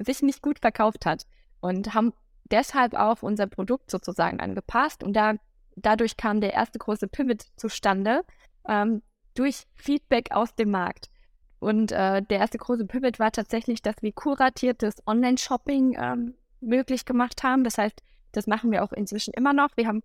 sich 0.00 0.22
nicht 0.22 0.42
gut 0.42 0.58
verkauft 0.58 1.06
hat 1.06 1.24
und 1.60 1.94
haben 1.94 2.12
deshalb 2.50 2.94
auch 2.94 3.22
unser 3.22 3.46
Produkt 3.46 3.90
sozusagen 3.92 4.40
angepasst 4.40 5.04
und 5.04 5.12
da, 5.12 5.34
dadurch 5.76 6.16
kam 6.16 6.40
der 6.40 6.54
erste 6.54 6.80
große 6.80 7.06
Pivot 7.06 7.46
zustande 7.56 8.24
ähm, 8.68 9.02
durch 9.34 9.66
Feedback 9.74 10.32
aus 10.32 10.56
dem 10.56 10.72
Markt. 10.72 11.10
Und 11.60 11.92
äh, 11.92 12.22
der 12.22 12.38
erste 12.38 12.58
große 12.58 12.86
Pivot 12.86 13.18
war 13.18 13.32
tatsächlich, 13.32 13.82
dass 13.82 13.96
wir 14.00 14.12
kuratiertes 14.12 15.02
Online-Shopping 15.06 15.96
ähm, 15.98 16.34
möglich 16.60 17.04
gemacht 17.04 17.42
haben. 17.42 17.64
Das 17.64 17.78
heißt, 17.78 18.02
das 18.32 18.46
machen 18.46 18.70
wir 18.70 18.84
auch 18.84 18.92
inzwischen 18.92 19.34
immer 19.34 19.52
noch. 19.52 19.76
Wir 19.76 19.86
haben 19.86 20.02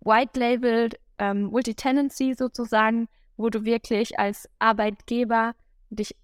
White 0.00 0.38
Label 0.38 0.90
ähm, 1.18 1.44
Multi-Tenancy 1.44 2.34
sozusagen, 2.34 3.08
wo 3.36 3.50
du 3.50 3.64
wirklich 3.64 4.18
als 4.18 4.48
Arbeitgeber 4.58 5.54
dich 5.90 6.14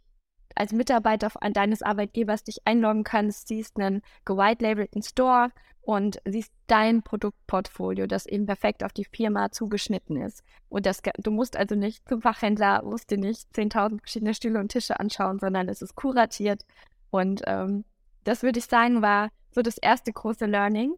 als 0.59 0.73
Mitarbeiter 0.73 1.31
deines 1.53 1.83
Arbeitgebers 1.83 2.45
dich 2.45 2.59
einloggen 2.65 3.05
kannst, 3.05 3.49
siehst 3.49 3.79
einen 3.79 4.03
gewitelabelten 4.25 5.03
Store 5.03 5.51
und 5.89 6.21
siehst 6.27 6.53
dein 6.67 7.03
Produktportfolio, 7.03 8.07
das 8.07 8.27
eben 8.27 8.45
perfekt 8.45 8.85
auf 8.85 8.93
die 8.93 9.07
Firma 9.07 9.51
zugeschnitten 9.51 10.17
ist. 10.21 10.43
Und 10.69 10.85
das, 10.85 11.01
du 11.17 11.31
musst 11.31 11.57
also 11.57 11.77
nicht 11.77 12.07
zum 12.09 12.21
Fachhändler, 12.21 12.83
musst 12.83 13.11
dir 13.11 13.17
nicht 13.17 13.49
10.000 13.55 14.01
verschiedene 14.01 14.35
Stühle 14.35 14.61
und 14.61 14.69
Tische 14.69 15.01
anschauen, 15.01 15.39
sondern 15.39 15.69
es 15.69 15.81
ist 15.81 15.95
kuratiert. 15.95 16.67
Und 17.11 17.43
ähm, 17.47 17.85
das 18.25 18.43
würde 18.43 18.59
ich 18.59 18.67
sagen, 18.67 19.01
war 19.01 19.31
so 19.51 19.63
das 19.63 19.79
erste 19.79 20.13
große 20.13 20.45
Learning. 20.45 20.95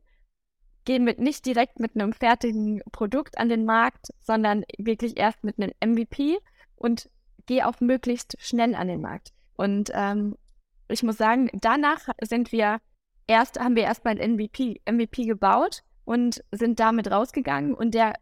Gehen 0.84 1.04
mit 1.04 1.20
nicht 1.20 1.46
direkt 1.46 1.78
mit 1.78 1.94
einem 1.94 2.12
fertigen 2.12 2.82
Produkt 2.90 3.38
an 3.38 3.48
den 3.48 3.64
Markt, 3.64 4.08
sondern 4.18 4.64
wirklich 4.78 5.18
erst 5.18 5.44
mit 5.44 5.60
einem 5.60 5.72
MVP 5.84 6.38
und 6.74 7.08
geh 7.46 7.62
auch 7.62 7.80
möglichst 7.80 8.36
schnell 8.40 8.74
an 8.74 8.88
den 8.88 9.02
Markt. 9.02 9.32
Und 9.60 9.90
ähm, 9.92 10.36
ich 10.88 11.02
muss 11.02 11.18
sagen, 11.18 11.50
danach 11.52 12.08
sind 12.22 12.50
wir 12.50 12.78
erst, 13.26 13.60
haben 13.60 13.76
wir 13.76 13.82
erstmal 13.82 14.18
ein 14.18 14.36
MVP, 14.36 14.80
MVP 14.90 15.26
gebaut 15.26 15.82
und 16.06 16.42
sind 16.50 16.80
damit 16.80 17.10
rausgegangen 17.10 17.74
und 17.74 17.92
der 17.92 18.14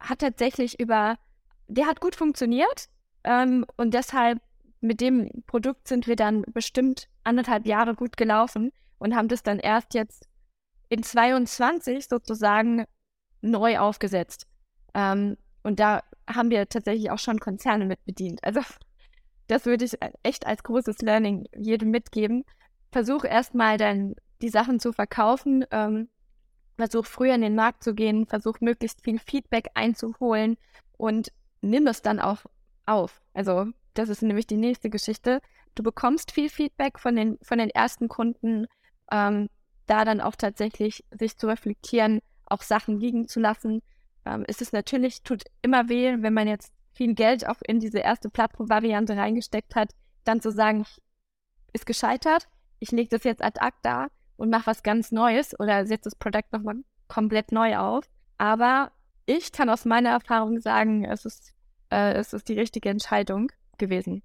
hat 0.00 0.20
tatsächlich 0.20 0.80
über, 0.80 1.18
der 1.66 1.86
hat 1.86 2.00
gut 2.00 2.16
funktioniert 2.16 2.88
ähm, 3.24 3.66
und 3.76 3.92
deshalb 3.92 4.40
mit 4.80 5.02
dem 5.02 5.28
Produkt 5.46 5.88
sind 5.88 6.06
wir 6.06 6.16
dann 6.16 6.40
bestimmt 6.54 7.10
anderthalb 7.22 7.66
Jahre 7.66 7.94
gut 7.94 8.16
gelaufen 8.16 8.72
und 8.98 9.14
haben 9.14 9.28
das 9.28 9.42
dann 9.42 9.58
erst 9.58 9.92
jetzt 9.92 10.26
in 10.88 11.02
22 11.02 12.08
sozusagen 12.08 12.86
neu 13.42 13.78
aufgesetzt. 13.78 14.46
Ähm, 14.94 15.36
und 15.62 15.80
da 15.80 16.02
haben 16.26 16.48
wir 16.48 16.66
tatsächlich 16.66 17.10
auch 17.10 17.18
schon 17.18 17.40
Konzerne 17.40 17.84
mit 17.84 18.02
bedient. 18.06 18.42
Also 18.42 18.62
das 19.48 19.66
würde 19.66 19.84
ich 19.84 19.98
echt 20.22 20.46
als 20.46 20.62
großes 20.62 20.98
Learning 20.98 21.46
jedem 21.56 21.90
mitgeben. 21.90 22.44
Versuch 22.92 23.24
erstmal 23.24 23.76
dann 23.76 24.14
die 24.40 24.48
Sachen 24.48 24.78
zu 24.78 24.92
verkaufen. 24.92 25.64
Ähm, 25.70 26.08
versuch 26.78 27.06
früher 27.06 27.34
in 27.34 27.42
den 27.42 27.56
Markt 27.56 27.82
zu 27.82 27.94
gehen, 27.94 28.26
versuch 28.26 28.60
möglichst 28.60 29.02
viel 29.02 29.18
Feedback 29.18 29.68
einzuholen 29.74 30.56
und 30.96 31.32
nimm 31.60 31.86
es 31.88 32.02
dann 32.02 32.20
auch 32.20 32.44
auf. 32.86 33.20
Also 33.34 33.66
das 33.94 34.08
ist 34.08 34.22
nämlich 34.22 34.46
die 34.46 34.56
nächste 34.56 34.88
Geschichte. 34.88 35.40
Du 35.74 35.82
bekommst 35.82 36.30
viel 36.30 36.48
Feedback 36.48 36.98
von 36.98 37.16
den, 37.16 37.38
von 37.42 37.58
den 37.58 37.70
ersten 37.70 38.08
Kunden, 38.08 38.66
ähm, 39.10 39.48
da 39.86 40.04
dann 40.04 40.20
auch 40.20 40.36
tatsächlich 40.36 41.04
sich 41.10 41.36
zu 41.36 41.48
reflektieren, 41.48 42.20
auch 42.46 42.62
Sachen 42.62 43.00
liegen 43.00 43.26
zu 43.26 43.40
lassen. 43.40 43.82
Ähm, 44.24 44.44
ist 44.46 44.62
es 44.62 44.72
natürlich, 44.72 45.22
tut 45.22 45.42
immer 45.62 45.88
weh, 45.88 46.16
wenn 46.20 46.34
man 46.34 46.46
jetzt 46.46 46.72
viel 46.98 47.14
Geld 47.14 47.46
auch 47.46 47.62
in 47.64 47.78
diese 47.78 48.00
erste 48.00 48.28
Plattform-Variante 48.28 49.16
reingesteckt 49.16 49.76
hat, 49.76 49.94
dann 50.24 50.40
zu 50.40 50.50
sagen, 50.50 50.84
ist 51.72 51.86
gescheitert, 51.86 52.48
ich 52.80 52.90
lege 52.90 53.08
das 53.08 53.22
jetzt 53.22 53.42
ad 53.42 53.60
acta 53.60 54.08
und 54.36 54.50
mache 54.50 54.66
was 54.66 54.82
ganz 54.82 55.12
Neues 55.12 55.58
oder 55.58 55.86
setze 55.86 56.10
das 56.10 56.16
Produkt 56.16 56.52
nochmal 56.52 56.74
komplett 57.06 57.52
neu 57.52 57.76
auf. 57.76 58.04
Aber 58.36 58.90
ich 59.26 59.52
kann 59.52 59.70
aus 59.70 59.84
meiner 59.84 60.10
Erfahrung 60.10 60.60
sagen, 60.60 61.04
es 61.04 61.24
ist, 61.24 61.54
äh, 61.90 62.14
es 62.14 62.32
ist 62.32 62.48
die 62.48 62.58
richtige 62.58 62.88
Entscheidung 62.88 63.52
gewesen. 63.78 64.24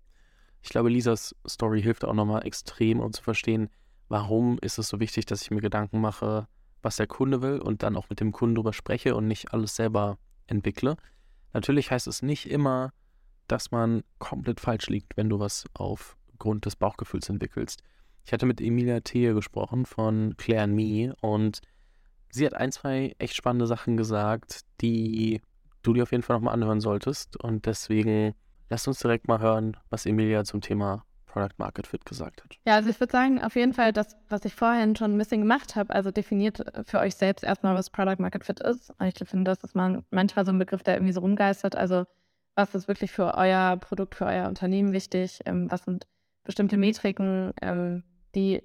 Ich 0.63 0.69
glaube, 0.69 0.89
Lisas 0.89 1.35
Story 1.47 1.81
hilft 1.81 2.03
auch 2.03 2.13
nochmal 2.13 2.45
extrem, 2.47 3.01
um 3.01 3.13
zu 3.13 3.21
verstehen, 3.21 3.69
warum 4.07 4.57
ist 4.61 4.79
es 4.79 4.87
so 4.87 4.99
wichtig, 4.99 5.27
dass 5.27 5.43
ich 5.43 5.51
mir 5.51 5.61
Gedanken 5.61 6.01
mache, 6.01 6.47
was 6.81 6.95
der 6.95 7.07
Kunde 7.07 7.43
will 7.43 7.59
und 7.59 7.83
dann 7.83 7.95
auch 7.95 8.09
mit 8.09 8.19
dem 8.19 8.31
Kunden 8.31 8.55
darüber 8.55 8.73
spreche 8.73 9.15
und 9.15 9.27
nicht 9.27 9.53
alles 9.53 9.75
selber 9.75 10.17
entwickle. 10.47 10.97
Natürlich 11.53 11.91
heißt 11.91 12.07
es 12.07 12.21
nicht 12.21 12.49
immer, 12.49 12.91
dass 13.47 13.71
man 13.71 14.03
komplett 14.19 14.59
falsch 14.59 14.87
liegt, 14.87 15.15
wenn 15.17 15.29
du 15.29 15.39
was 15.39 15.65
aufgrund 15.73 16.65
des 16.65 16.75
Bauchgefühls 16.75 17.29
entwickelst. 17.29 17.83
Ich 18.25 18.33
hatte 18.33 18.45
mit 18.45 18.61
Emilia 18.61 19.01
Thehe 19.01 19.33
gesprochen 19.33 19.85
von 19.85 20.35
Claire 20.37 20.67
Me 20.67 21.15
und 21.21 21.61
sie 22.29 22.45
hat 22.45 22.53
ein, 22.53 22.71
zwei 22.71 23.15
echt 23.19 23.35
spannende 23.35 23.67
Sachen 23.67 23.97
gesagt, 23.97 24.61
die 24.81 25.41
du 25.83 25.93
dir 25.93 26.03
auf 26.03 26.11
jeden 26.11 26.23
Fall 26.23 26.37
nochmal 26.37 26.53
anhören 26.53 26.79
solltest. 26.79 27.37
Und 27.37 27.65
deswegen 27.65 28.33
lass 28.69 28.87
uns 28.87 28.99
direkt 28.99 29.27
mal 29.27 29.39
hören, 29.39 29.77
was 29.89 30.05
Emilia 30.05 30.43
zum 30.45 30.61
Thema 30.61 31.05
Product 31.33 31.57
Market 31.57 31.87
Fit 31.87 32.05
gesagt 32.05 32.43
hat. 32.43 32.57
Ja, 32.65 32.75
also 32.75 32.89
ich 32.89 32.99
würde 32.99 33.11
sagen, 33.11 33.41
auf 33.41 33.55
jeden 33.55 33.73
Fall 33.73 33.91
das, 33.91 34.15
was 34.29 34.45
ich 34.45 34.53
vorhin 34.53 34.95
schon 34.95 35.15
ein 35.15 35.17
bisschen 35.17 35.41
gemacht 35.41 35.75
habe, 35.75 35.93
also 35.93 36.11
definiert 36.11 36.63
für 36.85 36.99
euch 36.99 37.15
selbst 37.15 37.43
erstmal, 37.43 37.73
was 37.73 37.89
Product 37.89 38.19
Market 38.19 38.45
Fit 38.45 38.59
ist. 38.59 38.91
Und 38.99 39.07
ich 39.07 39.27
finde, 39.27 39.49
das 39.49 39.63
ist 39.63 39.75
man 39.75 40.05
manchmal 40.11 40.45
so 40.45 40.51
ein 40.51 40.59
Begriff, 40.59 40.83
der 40.83 40.95
irgendwie 40.95 41.13
so 41.13 41.21
rumgeistert. 41.21 41.75
Also 41.75 42.05
was 42.55 42.75
ist 42.75 42.87
wirklich 42.87 43.11
für 43.11 43.33
euer 43.35 43.77
Produkt, 43.77 44.13
für 44.13 44.25
euer 44.25 44.47
Unternehmen 44.47 44.93
wichtig? 44.93 45.39
Ähm, 45.45 45.71
was 45.71 45.83
sind 45.83 46.05
bestimmte 46.43 46.77
Metriken, 46.77 47.53
ähm, 47.63 48.03
die 48.35 48.61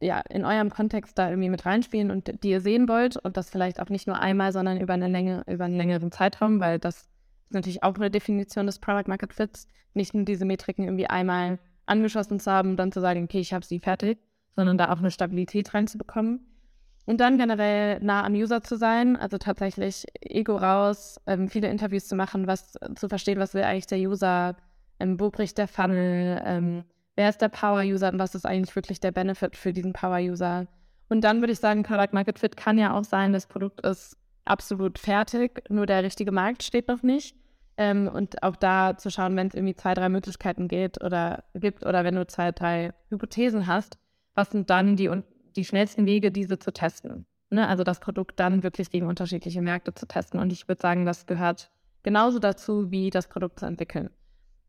ja 0.00 0.20
in 0.30 0.44
eurem 0.44 0.70
Kontext 0.70 1.18
da 1.18 1.28
irgendwie 1.28 1.48
mit 1.48 1.66
reinspielen 1.66 2.12
und 2.12 2.44
die 2.44 2.50
ihr 2.50 2.60
sehen 2.60 2.88
wollt 2.88 3.16
und 3.16 3.36
das 3.36 3.50
vielleicht 3.50 3.80
auch 3.80 3.88
nicht 3.88 4.06
nur 4.06 4.20
einmal, 4.20 4.52
sondern 4.52 4.80
über 4.80 4.94
eine 4.94 5.08
Länge, 5.08 5.42
über 5.48 5.64
einen 5.64 5.76
längeren 5.76 6.12
Zeitraum, 6.12 6.60
weil 6.60 6.78
das 6.78 6.98
ist 6.98 7.10
natürlich 7.50 7.82
auch 7.82 7.96
eine 7.96 8.10
Definition 8.10 8.66
des 8.66 8.78
Product 8.78 9.08
Market 9.08 9.32
Fits, 9.32 9.66
nicht 9.94 10.14
nur 10.14 10.24
diese 10.24 10.44
Metriken 10.44 10.84
irgendwie 10.84 11.06
einmal 11.06 11.58
angeschossen 11.92 12.40
zu 12.40 12.50
haben 12.50 12.76
dann 12.76 12.92
zu 12.92 13.00
sagen, 13.00 13.24
okay, 13.24 13.40
ich 13.40 13.52
habe 13.52 13.64
sie 13.64 13.78
fertig, 13.78 14.18
sondern 14.56 14.78
da 14.78 14.92
auch 14.92 14.98
eine 14.98 15.10
Stabilität 15.10 15.72
reinzubekommen. 15.74 16.40
Und 17.04 17.20
dann 17.20 17.36
generell 17.36 17.98
nah 18.00 18.24
am 18.24 18.34
User 18.34 18.62
zu 18.62 18.76
sein, 18.76 19.16
also 19.16 19.38
tatsächlich 19.38 20.06
Ego 20.20 20.56
raus, 20.56 21.20
ähm, 21.26 21.48
viele 21.48 21.68
Interviews 21.68 22.06
zu 22.06 22.14
machen, 22.14 22.46
was 22.46 22.78
zu 22.94 23.08
verstehen, 23.08 23.38
was 23.38 23.54
will 23.54 23.64
eigentlich 23.64 23.86
der 23.88 23.98
User, 23.98 24.56
ähm, 25.00 25.18
wo 25.18 25.30
bricht 25.30 25.58
der 25.58 25.66
Funnel, 25.66 26.40
ähm, 26.44 26.84
wer 27.16 27.28
ist 27.28 27.40
der 27.40 27.48
Power-User 27.48 28.12
und 28.12 28.18
was 28.18 28.34
ist 28.34 28.46
eigentlich 28.46 28.74
wirklich 28.76 29.00
der 29.00 29.10
Benefit 29.10 29.56
für 29.56 29.72
diesen 29.72 29.92
Power-User. 29.92 30.66
Und 31.08 31.22
dann 31.22 31.40
würde 31.40 31.52
ich 31.52 31.58
sagen, 31.58 31.82
Product 31.82 32.12
Market 32.12 32.38
Fit 32.38 32.56
kann 32.56 32.78
ja 32.78 32.96
auch 32.96 33.04
sein, 33.04 33.32
das 33.32 33.46
Produkt 33.46 33.84
ist 33.84 34.16
absolut 34.44 34.98
fertig, 34.98 35.62
nur 35.68 35.86
der 35.86 36.04
richtige 36.04 36.32
Markt 36.32 36.62
steht 36.62 36.88
noch 36.88 37.02
nicht. 37.02 37.36
Ähm, 37.76 38.08
und 38.08 38.42
auch 38.42 38.56
da 38.56 38.96
zu 38.96 39.10
schauen, 39.10 39.36
wenn 39.36 39.48
es 39.48 39.54
irgendwie 39.54 39.74
zwei, 39.74 39.94
drei 39.94 40.08
Möglichkeiten 40.08 40.68
geht 40.68 41.02
oder 41.02 41.44
gibt 41.54 41.86
oder 41.86 42.04
wenn 42.04 42.14
du 42.14 42.26
zwei, 42.26 42.52
drei 42.52 42.92
Hypothesen 43.08 43.66
hast, 43.66 43.98
was 44.34 44.50
sind 44.50 44.70
dann 44.70 44.96
die, 44.96 45.10
die 45.56 45.64
schnellsten 45.64 46.06
Wege, 46.06 46.30
diese 46.30 46.58
zu 46.58 46.72
testen? 46.72 47.26
Ne? 47.50 47.66
Also 47.66 47.84
das 47.84 48.00
Produkt 48.00 48.40
dann 48.40 48.62
wirklich 48.62 48.90
gegen 48.90 49.06
unterschiedliche 49.06 49.62
Märkte 49.62 49.94
zu 49.94 50.06
testen. 50.06 50.40
Und 50.40 50.52
ich 50.52 50.68
würde 50.68 50.80
sagen, 50.80 51.06
das 51.06 51.26
gehört 51.26 51.70
genauso 52.02 52.38
dazu, 52.38 52.90
wie 52.90 53.10
das 53.10 53.28
Produkt 53.28 53.60
zu 53.60 53.66
entwickeln. 53.66 54.10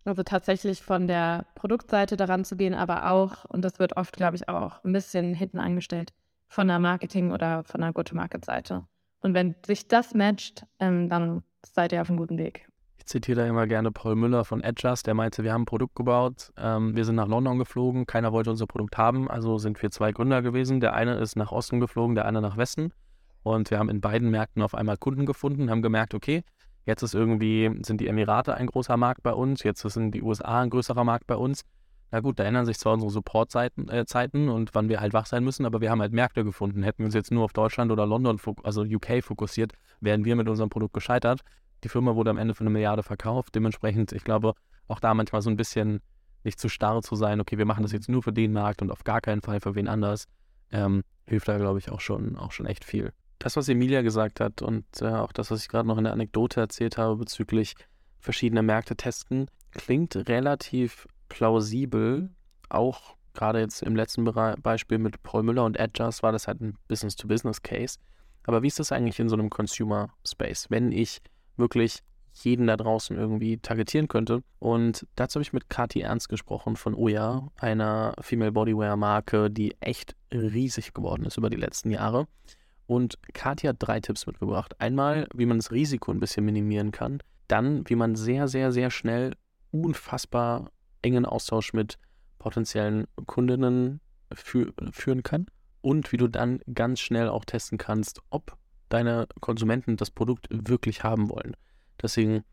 Also 0.06 0.24
tatsächlich 0.24 0.82
von 0.82 1.08
der 1.08 1.46
Produktseite 1.56 2.18
daran 2.18 2.44
zu 2.44 2.58
gehen, 2.58 2.74
aber 2.74 3.10
auch, 3.10 3.46
und 3.46 3.64
das 3.64 3.80
wird 3.80 3.96
oft, 3.96 4.16
glaube 4.18 4.36
ich, 4.36 4.50
auch 4.50 4.84
ein 4.84 4.92
bisschen 4.92 5.34
hinten 5.34 5.60
angestellt, 5.60 6.14
von 6.48 6.68
der 6.68 6.80
Marketing- 6.80 7.32
oder 7.32 7.64
von 7.64 7.82
der 7.82 7.94
Go-to-Market-Seite. 7.94 8.86
Und 9.22 9.34
wenn 9.34 9.56
sich 9.66 9.88
das 9.88 10.14
matcht, 10.14 10.66
ähm, 10.80 11.08
dann 11.08 11.44
seid 11.66 11.94
ihr 11.94 12.02
auf 12.02 12.10
einem 12.10 12.18
guten 12.18 12.38
Weg. 12.38 12.68
Ich 13.04 13.08
zitiere 13.08 13.42
da 13.42 13.48
immer 13.48 13.68
gerne 13.68 13.92
Paul 13.92 14.16
Müller 14.16 14.46
von 14.46 14.64
Adjust, 14.64 15.08
der 15.08 15.14
meinte, 15.14 15.44
wir 15.44 15.52
haben 15.52 15.64
ein 15.64 15.66
Produkt 15.66 15.96
gebaut, 15.96 16.54
ähm, 16.58 16.96
wir 16.96 17.04
sind 17.04 17.16
nach 17.16 17.28
London 17.28 17.60
geflogen, 17.60 18.06
keiner 18.06 18.32
wollte 18.32 18.50
unser 18.50 18.66
Produkt 18.66 18.98
haben, 18.98 19.30
also 19.30 19.58
sind 19.58 19.82
wir 19.82 19.92
zwei 19.92 20.14
Gründer 20.14 20.42
gewesen. 20.42 20.80
Der 20.80 20.94
eine 20.94 21.16
ist 21.16 21.36
nach 21.36 21.52
Osten 21.52 21.82
geflogen, 21.82 22.16
der 22.16 22.26
eine 22.26 22.42
nach 22.42 22.56
Westen. 22.56 22.94
Und 23.44 23.70
wir 23.72 23.78
haben 23.78 23.90
in 23.90 24.00
beiden 24.00 24.32
Märkten 24.32 24.62
auf 24.62 24.74
einmal 24.74 24.96
Kunden 24.96 25.26
gefunden, 25.26 25.70
haben 25.70 25.82
gemerkt, 25.82 26.14
okay, 26.14 26.44
Jetzt 26.86 27.02
ist 27.02 27.14
irgendwie, 27.14 27.72
sind 27.82 28.02
die 28.02 28.08
Emirate 28.08 28.56
ein 28.56 28.68
großer 28.68 28.98
Markt 28.98 29.24
bei 29.24 29.34
uns, 29.34 29.64
jetzt 29.64 29.82
sind 29.82 30.12
die 30.12 30.22
USA 30.22 30.62
ein 30.62 30.70
größerer 30.70 31.06
Markt 31.06 31.28
bei 31.28 31.36
uns. 31.36 31.64
Na 32.12 32.20
gut, 32.20 32.38
da 32.38 32.44
ändern 32.44 32.66
sich 32.66 32.78
zwar 32.78 32.94
unsere 32.94 33.10
Supportzeiten 33.10 33.90
äh, 33.90 34.06
Zeiten 34.06 34.50
und 34.50 34.76
wann 34.76 34.90
wir 34.90 35.00
halt 35.00 35.14
wach 35.14 35.26
sein 35.26 35.44
müssen, 35.44 35.66
aber 35.66 35.82
wir 35.82 35.90
haben 35.90 36.02
halt 36.02 36.12
Märkte 36.12 36.44
gefunden. 36.44 36.84
Hätten 36.84 37.00
wir 37.00 37.06
uns 37.06 37.16
jetzt 37.16 37.32
nur 37.32 37.46
auf 37.46 37.54
Deutschland 37.54 37.92
oder 37.92 38.06
London, 38.06 38.40
also 38.64 38.84
UK 38.84 39.24
fokussiert, 39.24 39.74
wären 40.02 40.26
wir 40.26 40.36
mit 40.36 40.48
unserem 40.48 40.70
Produkt 40.70 40.94
gescheitert. 40.94 41.42
Die 41.84 41.90
Firma 41.90 42.16
wurde 42.16 42.30
am 42.30 42.38
Ende 42.38 42.54
für 42.54 42.62
eine 42.62 42.70
Milliarde 42.70 43.04
verkauft. 43.04 43.56
Dementsprechend, 43.56 44.12
ich 44.12 44.24
glaube, 44.24 44.54
auch 44.88 45.00
da 45.00 45.14
manchmal 45.14 45.42
so 45.42 45.50
ein 45.50 45.58
bisschen 45.58 46.02
nicht 46.44 46.60
zu 46.60 46.70
starr 46.70 47.02
zu 47.02 47.16
sein, 47.16 47.40
okay, 47.40 47.58
wir 47.58 47.66
machen 47.66 47.84
das 47.84 47.92
jetzt 47.92 48.10
nur 48.10 48.22
für 48.22 48.34
den 48.34 48.52
Markt 48.52 48.82
und 48.82 48.92
auf 48.92 49.04
gar 49.04 49.22
keinen 49.22 49.42
Fall 49.42 49.62
für 49.62 49.76
wen 49.76 49.88
anders, 49.88 50.26
ähm, 50.72 51.04
hilft 51.26 51.48
da, 51.48 51.58
glaube 51.58 51.80
ich, 51.80 51.90
auch 51.90 52.02
schon, 52.02 52.36
auch 52.38 52.52
schon 52.52 52.66
echt 52.66 52.84
viel 52.84 53.14
das, 53.44 53.58
was 53.58 53.68
Emilia 53.68 54.02
gesagt 54.02 54.40
hat 54.40 54.62
und 54.62 54.86
äh, 55.02 55.08
auch 55.08 55.34
das, 55.34 55.52
was 55.52 55.62
ich 55.62 55.68
gerade 55.68 55.88
noch 55.88 55.98
in 55.98 56.06
der 56.06 56.14
Anekdote 56.14 56.62
erzählt 56.62 56.98
habe 56.98 57.18
bezüglich 57.18 57.76
verschiedener 58.20 58.62
Märkte 58.62 58.96
testen, 58.96 59.50
klingt 59.72 60.16
relativ 60.30 61.08
plausibel. 61.28 62.30
Auch 62.70 63.16
gerade 63.34 63.60
jetzt 63.60 63.84
im 63.84 63.96
letzten 63.96 64.24
Be 64.24 64.56
Beispiel 64.62 64.98
mit 64.98 65.22
Paul 65.24 65.44
Müller 65.44 65.66
und 65.66 65.80
Adjust 65.80 66.24
war 66.24 66.32
das 66.32 66.48
halt 66.48 66.62
ein 66.62 66.78
Business-to-Business-Case. 66.88 68.00
Aber 68.46 68.64
wie 68.64 68.68
ist 68.68 68.80
das 68.80 68.92
eigentlich 68.92 69.20
in 69.20 69.30
so 69.30 69.36
einem 69.36 69.50
Consumer-Space, 69.50 70.68
wenn 70.70 70.92
ich 70.92 71.22
wirklich 71.58 72.00
jeden 72.34 72.68
da 72.68 72.78
draußen 72.78 73.16
irgendwie 73.16 73.58
targetieren 73.58 74.08
könnte? 74.08 74.44
Und 74.60 75.06
dazu 75.16 75.36
habe 75.36 75.44
ich 75.44 75.54
mit 75.54 75.70
Kati 75.70 76.02
Ernst 76.02 76.30
gesprochen 76.30 76.76
von 76.76 76.96
Oya, 76.96 77.48
einer 77.58 78.14
Female 78.22 78.52
Bodywear-Marke, 78.52 79.50
die 79.50 79.76
echt 79.80 80.16
riesig 80.32 80.94
geworden 80.94 81.26
ist 81.26 81.38
über 81.38 81.50
die 81.50 81.58
letzten 81.58 81.92
Jahre. 81.92 82.28
Und 82.88 83.18
Kathi 83.34 83.68
hat 83.68 83.78
drei 83.80 84.00
Tipps 84.00 84.26
mitgebracht. 84.28 84.80
Einmal, 84.80 85.28
wie 85.34 85.46
man 85.46 85.58
das 85.58 85.72
Risiko 85.72 86.12
ein 86.12 86.20
bisschen 86.20 86.46
minimieren 86.46 86.92
kann. 86.92 87.20
Dann, 87.48 87.88
wie 87.88 87.96
man 87.96 88.16
sehr, 88.16 88.48
sehr, 88.48 88.72
sehr 88.72 88.90
schnell 88.90 89.34
unfassbar 89.72 90.72
engen 91.02 91.26
Austausch 91.26 91.74
mit 91.74 91.98
potenziellen 92.40 93.06
Kundinnen 93.26 94.02
fü 94.34 94.72
führen 94.92 95.24
kann 95.24 95.48
und 95.82 96.12
wie 96.12 96.18
du 96.18 96.28
dann 96.28 96.60
ganz 96.74 97.00
schnell 97.00 97.30
auch 97.30 97.46
testen 97.46 97.78
kannst, 97.78 98.22
ob 98.30 98.58
deine 98.90 99.28
Konsumenten 99.40 99.98
das 99.98 100.12
Produkt 100.12 100.48
wirklich 100.50 101.04
haben 101.04 101.30
wollen. 101.30 101.56
Deswegen, 102.02 102.44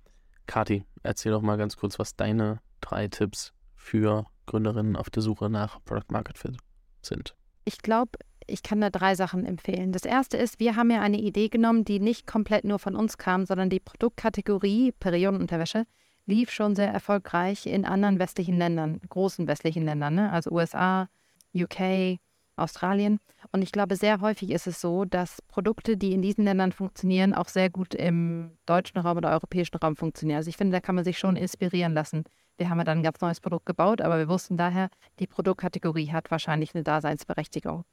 Kati, 0.47 0.85
erzähl 1.03 1.33
doch 1.33 1.43
mal 1.43 1.57
ganz 1.57 1.77
kurz, 1.77 1.99
was 1.99 2.17
deine 2.17 2.61
drei 2.81 3.09
Tipps 3.09 3.53
für 3.75 4.27
Gründerinnen 4.47 4.97
auf 4.97 5.11
der 5.11 5.23
Suche 5.23 5.49
nach 5.49 5.83
Product 5.85 6.11
Market 6.11 6.39
Fit 6.39 6.57
sind. 7.03 7.35
Ich 7.65 7.79
glaube, 7.79 8.19
ich 8.47 8.63
kann 8.63 8.81
da 8.81 8.91
drei 8.91 9.15
Sachen 9.15 9.47
empfehlen. 9.47 9.93
Das 9.93 10.05
erste 10.05 10.37
ist, 10.37 10.59
wir 10.59 10.77
haben 10.77 10.91
ja 10.91 11.01
eine 11.01 11.21
Idee 11.21 11.49
genommen, 11.49 11.85
die 11.85 12.01
nicht 12.01 12.27
komplett 12.27 12.65
nur 12.65 12.79
von 12.79 12.97
uns 12.97 13.17
kam, 13.17 13.47
sondern 13.47 13.71
die 13.71 13.81
Produktkategorie 13.81 14.93
Periodenunterwäsche 14.93 15.87
lief 16.27 16.51
schon 16.51 16.75
sehr 16.77 16.91
erfolgreich 16.91 17.67
in 17.67 17.85
anderen 17.85 18.19
westlichen 18.19 18.57
Ländern, 18.57 19.01
großen 19.09 19.47
westlichen 19.47 19.85
Ländern, 19.85 20.15
ne? 20.15 20.33
also 20.33 20.51
USA, 20.51 21.09
UK, 21.55 22.19
Australien. 22.61 23.19
Und 23.53 23.63
ich 23.63 23.73
glaube, 23.73 23.97
sehr 23.97 24.21
häufig 24.21 24.51
ist 24.51 24.67
es 24.67 24.81
so, 24.81 25.05
dass 25.05 25.43
Produkte, 25.49 25.97
die 25.97 26.13
in 26.13 26.23
diesen 26.23 26.45
Ländern 26.45 26.73
funktionieren, 26.73 27.35
auch 27.35 27.49
sehr 27.49 27.71
gut 27.71 27.95
im 27.95 28.57
deutschen 28.67 28.99
Raum 28.99 29.17
oder 29.17 29.31
europäischen 29.31 29.77
Raum 29.77 29.97
funktionieren. 29.97 30.39
Also 30.39 30.49
ich 30.49 30.57
finde, 30.57 30.77
da 30.77 30.81
kann 30.81 30.95
man 30.95 31.05
sich 31.05 31.19
schon 31.19 31.37
inspirieren 31.37 31.95
lassen. 31.95 32.25
Wir 32.57 32.69
haben 32.69 32.79
ja 32.79 32.85
dann 32.85 32.99
ein 32.99 33.03
ganz 33.03 33.21
neues 33.21 33.41
Produkt 33.41 33.67
gebaut, 33.67 34.01
aber 34.01 34.19
wir 34.19 34.29
wussten 34.29 34.57
daher, 34.57 34.91
die 35.19 35.27
Produktkategorie 35.27 36.13
hat 36.13 36.31
wahrscheinlich 36.31 36.75
eine 36.75 36.85
Daseinsberechtigung. 36.85 37.85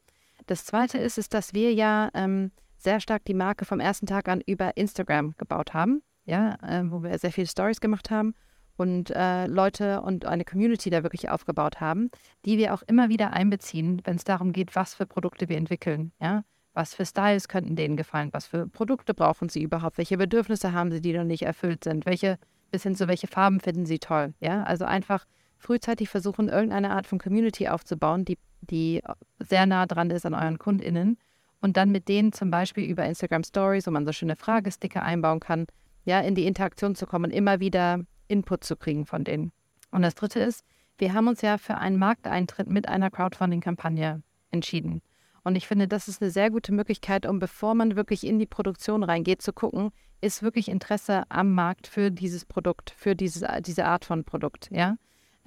Das 0.45 0.65
Zweite 0.65 0.97
ist, 0.97 1.17
ist 1.17 1.33
dass 1.33 1.53
wir 1.53 1.73
ja 1.73 2.09
ähm, 2.13 2.51
sehr 2.77 2.99
stark 2.99 3.25
die 3.25 3.33
Marke 3.33 3.65
vom 3.65 3.79
ersten 3.79 4.05
Tag 4.05 4.27
an 4.27 4.41
über 4.45 4.75
Instagram 4.77 5.35
gebaut 5.37 5.73
haben, 5.73 6.03
ja, 6.25 6.57
äh, 6.61 6.83
wo 6.91 7.01
wir 7.01 7.17
sehr 7.17 7.31
viele 7.31 7.47
Stories 7.47 7.79
gemacht 7.79 8.11
haben 8.11 8.35
und 8.77 9.09
äh, 9.09 9.47
Leute 9.47 10.01
und 10.01 10.25
eine 10.25 10.45
Community 10.45 10.89
da 10.89 11.03
wirklich 11.03 11.29
aufgebaut 11.29 11.81
haben, 11.81 12.09
die 12.45 12.57
wir 12.57 12.73
auch 12.73 12.83
immer 12.83 13.09
wieder 13.09 13.33
einbeziehen, 13.33 14.01
wenn 14.05 14.15
es 14.15 14.23
darum 14.23 14.53
geht, 14.53 14.75
was 14.75 14.93
für 14.93 15.05
Produkte 15.05 15.49
wir 15.49 15.57
entwickeln, 15.57 16.11
ja. 16.21 16.43
Was 16.73 16.93
für 16.93 17.07
Styles 17.07 17.47
könnten 17.47 17.75
denen 17.75 17.97
gefallen? 17.97 18.29
Was 18.33 18.45
für 18.45 18.67
Produkte 18.67 19.15
brauchen 19.15 19.49
sie 19.49 19.63
überhaupt? 19.63 19.97
Welche 19.97 20.15
Bedürfnisse 20.15 20.73
haben 20.73 20.91
sie, 20.91 21.01
die 21.01 21.11
noch 21.11 21.23
nicht 21.23 21.41
erfüllt 21.41 21.83
sind? 21.83 22.05
Welche, 22.05 22.37
bis 22.69 22.83
hin 22.83 22.95
zu 22.95 23.07
welche 23.07 23.25
Farben 23.25 23.59
finden 23.59 23.87
sie 23.87 23.97
toll? 23.97 24.35
Ja, 24.41 24.61
also 24.61 24.85
einfach 24.85 25.25
frühzeitig 25.57 26.07
versuchen, 26.07 26.49
irgendeine 26.49 26.91
Art 26.91 27.07
von 27.07 27.17
Community 27.17 27.67
aufzubauen, 27.67 28.25
die 28.25 28.37
die 28.61 29.01
sehr 29.39 29.65
nah 29.65 29.85
dran 29.85 30.09
ist 30.09 30.25
an 30.25 30.33
euren 30.33 30.57
KundInnen 30.57 31.17
und 31.61 31.77
dann 31.77 31.91
mit 31.91 32.07
denen 32.07 32.33
zum 32.33 32.51
Beispiel 32.51 32.85
über 32.85 33.05
Instagram 33.05 33.43
Stories, 33.43 33.87
wo 33.87 33.91
man 33.91 34.05
so 34.05 34.11
schöne 34.11 34.35
Fragesticker 34.35 35.03
einbauen 35.03 35.39
kann, 35.39 35.67
ja, 36.05 36.19
in 36.21 36.35
die 36.35 36.45
Interaktion 36.45 36.95
zu 36.95 37.05
kommen, 37.05 37.31
immer 37.31 37.59
wieder 37.59 37.99
Input 38.27 38.63
zu 38.63 38.75
kriegen 38.75 39.05
von 39.05 39.23
denen. 39.23 39.51
Und 39.91 40.01
das 40.01 40.15
dritte 40.15 40.39
ist, 40.39 40.63
wir 40.97 41.13
haben 41.13 41.27
uns 41.27 41.41
ja 41.41 41.57
für 41.57 41.75
einen 41.75 41.97
Markteintritt 41.97 42.67
mit 42.67 42.87
einer 42.87 43.11
Crowdfunding-Kampagne 43.11 44.21
entschieden. 44.51 45.01
Und 45.43 45.55
ich 45.55 45.67
finde, 45.67 45.87
das 45.87 46.07
ist 46.07 46.21
eine 46.21 46.31
sehr 46.31 46.49
gute 46.49 46.73
Möglichkeit, 46.73 47.25
um 47.25 47.39
bevor 47.39 47.73
man 47.75 47.95
wirklich 47.95 48.25
in 48.25 48.39
die 48.39 48.45
Produktion 48.45 49.03
reingeht, 49.03 49.41
zu 49.41 49.53
gucken, 49.53 49.91
ist 50.19 50.43
wirklich 50.43 50.67
Interesse 50.67 51.23
am 51.29 51.53
Markt 51.53 51.87
für 51.87 52.11
dieses 52.11 52.43
Produkt, 52.43 52.89
für 52.89 53.15
dieses, 53.15 53.43
diese 53.61 53.85
Art 53.85 54.03
von 54.03 54.23
Produkt, 54.23 54.69
ja 54.71 54.97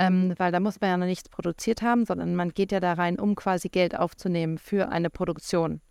ähm, 0.01 0.33
weil 0.39 0.51
da 0.51 0.61
muss 0.61 0.81
man 0.81 0.91
ja 0.91 0.97
noch 0.97 1.07
nichts 1.07 1.29
produziert 1.29 1.83
haben, 1.83 2.07
sondern 2.07 2.35
man 2.35 2.55
geht 2.55 2.73
ja 2.73 2.81
da 2.81 2.95
rein, 2.95 3.19
um 3.19 3.35
quasi 3.35 3.69
Geld 3.69 3.95
aufzunehmen 3.95 4.57
für 4.57 4.89
eine 4.89 5.11
Produktion. 5.11 5.83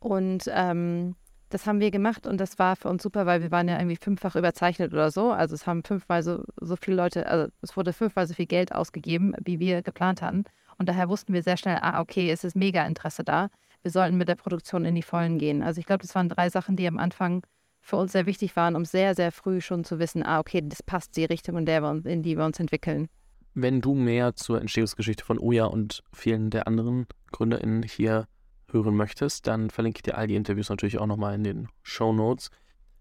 Und 0.00 0.50
ähm, 0.52 1.14
das 1.50 1.66
haben 1.66 1.80
wir 1.80 1.90
gemacht 1.90 2.26
und 2.26 2.38
das 2.38 2.58
war 2.58 2.76
für 2.76 2.88
uns 2.88 3.02
super, 3.02 3.26
weil 3.26 3.42
wir 3.42 3.50
waren 3.50 3.68
ja 3.68 3.78
irgendwie 3.78 3.96
fünffach 3.96 4.36
überzeichnet 4.36 4.92
oder 4.92 5.10
so. 5.10 5.30
Also 5.30 5.54
es 5.54 5.66
haben 5.66 5.82
fünfmal 5.82 6.22
so, 6.22 6.44
so 6.60 6.76
viele 6.76 6.96
Leute, 6.96 7.26
also 7.26 7.50
es 7.62 7.76
wurde 7.76 7.92
fünfmal 7.92 8.26
so 8.26 8.34
viel 8.34 8.46
Geld 8.46 8.74
ausgegeben, 8.74 9.34
wie 9.44 9.58
wir 9.58 9.82
geplant 9.82 10.22
hatten. 10.22 10.44
Und 10.78 10.88
daher 10.88 11.08
wussten 11.08 11.32
wir 11.32 11.42
sehr 11.42 11.56
schnell, 11.56 11.78
ah, 11.80 12.00
okay, 12.00 12.30
es 12.30 12.44
ist 12.44 12.54
mega 12.54 12.86
Interesse 12.86 13.24
da. 13.24 13.48
Wir 13.82 13.90
sollten 13.90 14.16
mit 14.16 14.28
der 14.28 14.34
Produktion 14.34 14.84
in 14.84 14.94
die 14.94 15.02
Vollen 15.02 15.38
gehen. 15.38 15.62
Also 15.62 15.80
ich 15.80 15.86
glaube, 15.86 16.02
das 16.02 16.14
waren 16.14 16.28
drei 16.28 16.50
Sachen, 16.50 16.76
die 16.76 16.86
am 16.86 16.98
Anfang 16.98 17.42
für 17.80 17.96
uns 17.96 18.12
sehr 18.12 18.26
wichtig 18.26 18.54
waren, 18.56 18.76
um 18.76 18.84
sehr, 18.84 19.14
sehr 19.14 19.32
früh 19.32 19.60
schon 19.60 19.84
zu 19.84 19.98
wissen, 19.98 20.22
ah, 20.22 20.40
okay, 20.40 20.62
das 20.62 20.82
passt 20.82 21.16
die 21.16 21.24
Richtung, 21.24 21.56
in, 21.56 21.66
der 21.66 21.82
wir 21.82 22.04
in 22.04 22.22
die 22.22 22.36
wir 22.36 22.44
uns 22.44 22.60
entwickeln. 22.60 23.08
Wenn 23.54 23.80
du 23.80 23.94
mehr 23.94 24.36
zur 24.36 24.60
Entstehungsgeschichte 24.60 25.24
von 25.24 25.38
Oja 25.38 25.64
und 25.64 26.04
vielen 26.12 26.50
der 26.50 26.66
anderen 26.66 27.06
GründerInnen 27.32 27.82
hier 27.82 28.26
hören 28.70 28.96
möchtest, 28.96 29.46
dann 29.46 29.70
verlinke 29.70 29.98
ich 29.98 30.02
dir 30.02 30.16
all 30.16 30.26
die 30.26 30.36
Interviews 30.36 30.68
natürlich 30.68 30.98
auch 30.98 31.06
nochmal 31.06 31.34
in 31.34 31.44
den 31.44 31.68
Show 31.82 32.12
Notes. 32.12 32.50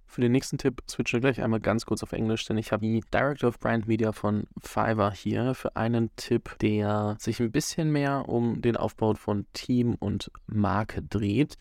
Für 0.06 0.21
den 0.21 0.32
nächsten 0.32 0.58
Tipp 0.58 0.82
switchen 0.89 1.17
wir 1.17 1.32
gleich 1.32 1.43
einmal 1.43 1.60
ganz 1.60 1.86
kurz 1.86 2.01
auf 2.01 2.13
Englisch, 2.13 2.45
denn 2.45 2.58
ich 2.58 2.71
habe 2.71 2.86
die 2.86 3.01
Director 3.13 3.49
of 3.49 3.60
Brand 3.60 3.88
Media 3.88 4.13
von 4.13 4.47
Fiverr 4.62 5.12
hier 5.12 5.53
für 5.53 5.75
einen 5.75 6.15
Tipp, 6.15 6.58
der 6.62 7.17
sich 7.19 7.41
ein 7.41 7.51
bisschen 7.51 7.91
mehr 7.91 8.30
um 8.30 8.62
den 8.62 8.77
Aufbau 8.77 9.13
von 9.15 9.45
Team 9.51 9.95
und 9.95 10.32
Marke 10.47 11.03
dreht. 11.03 11.58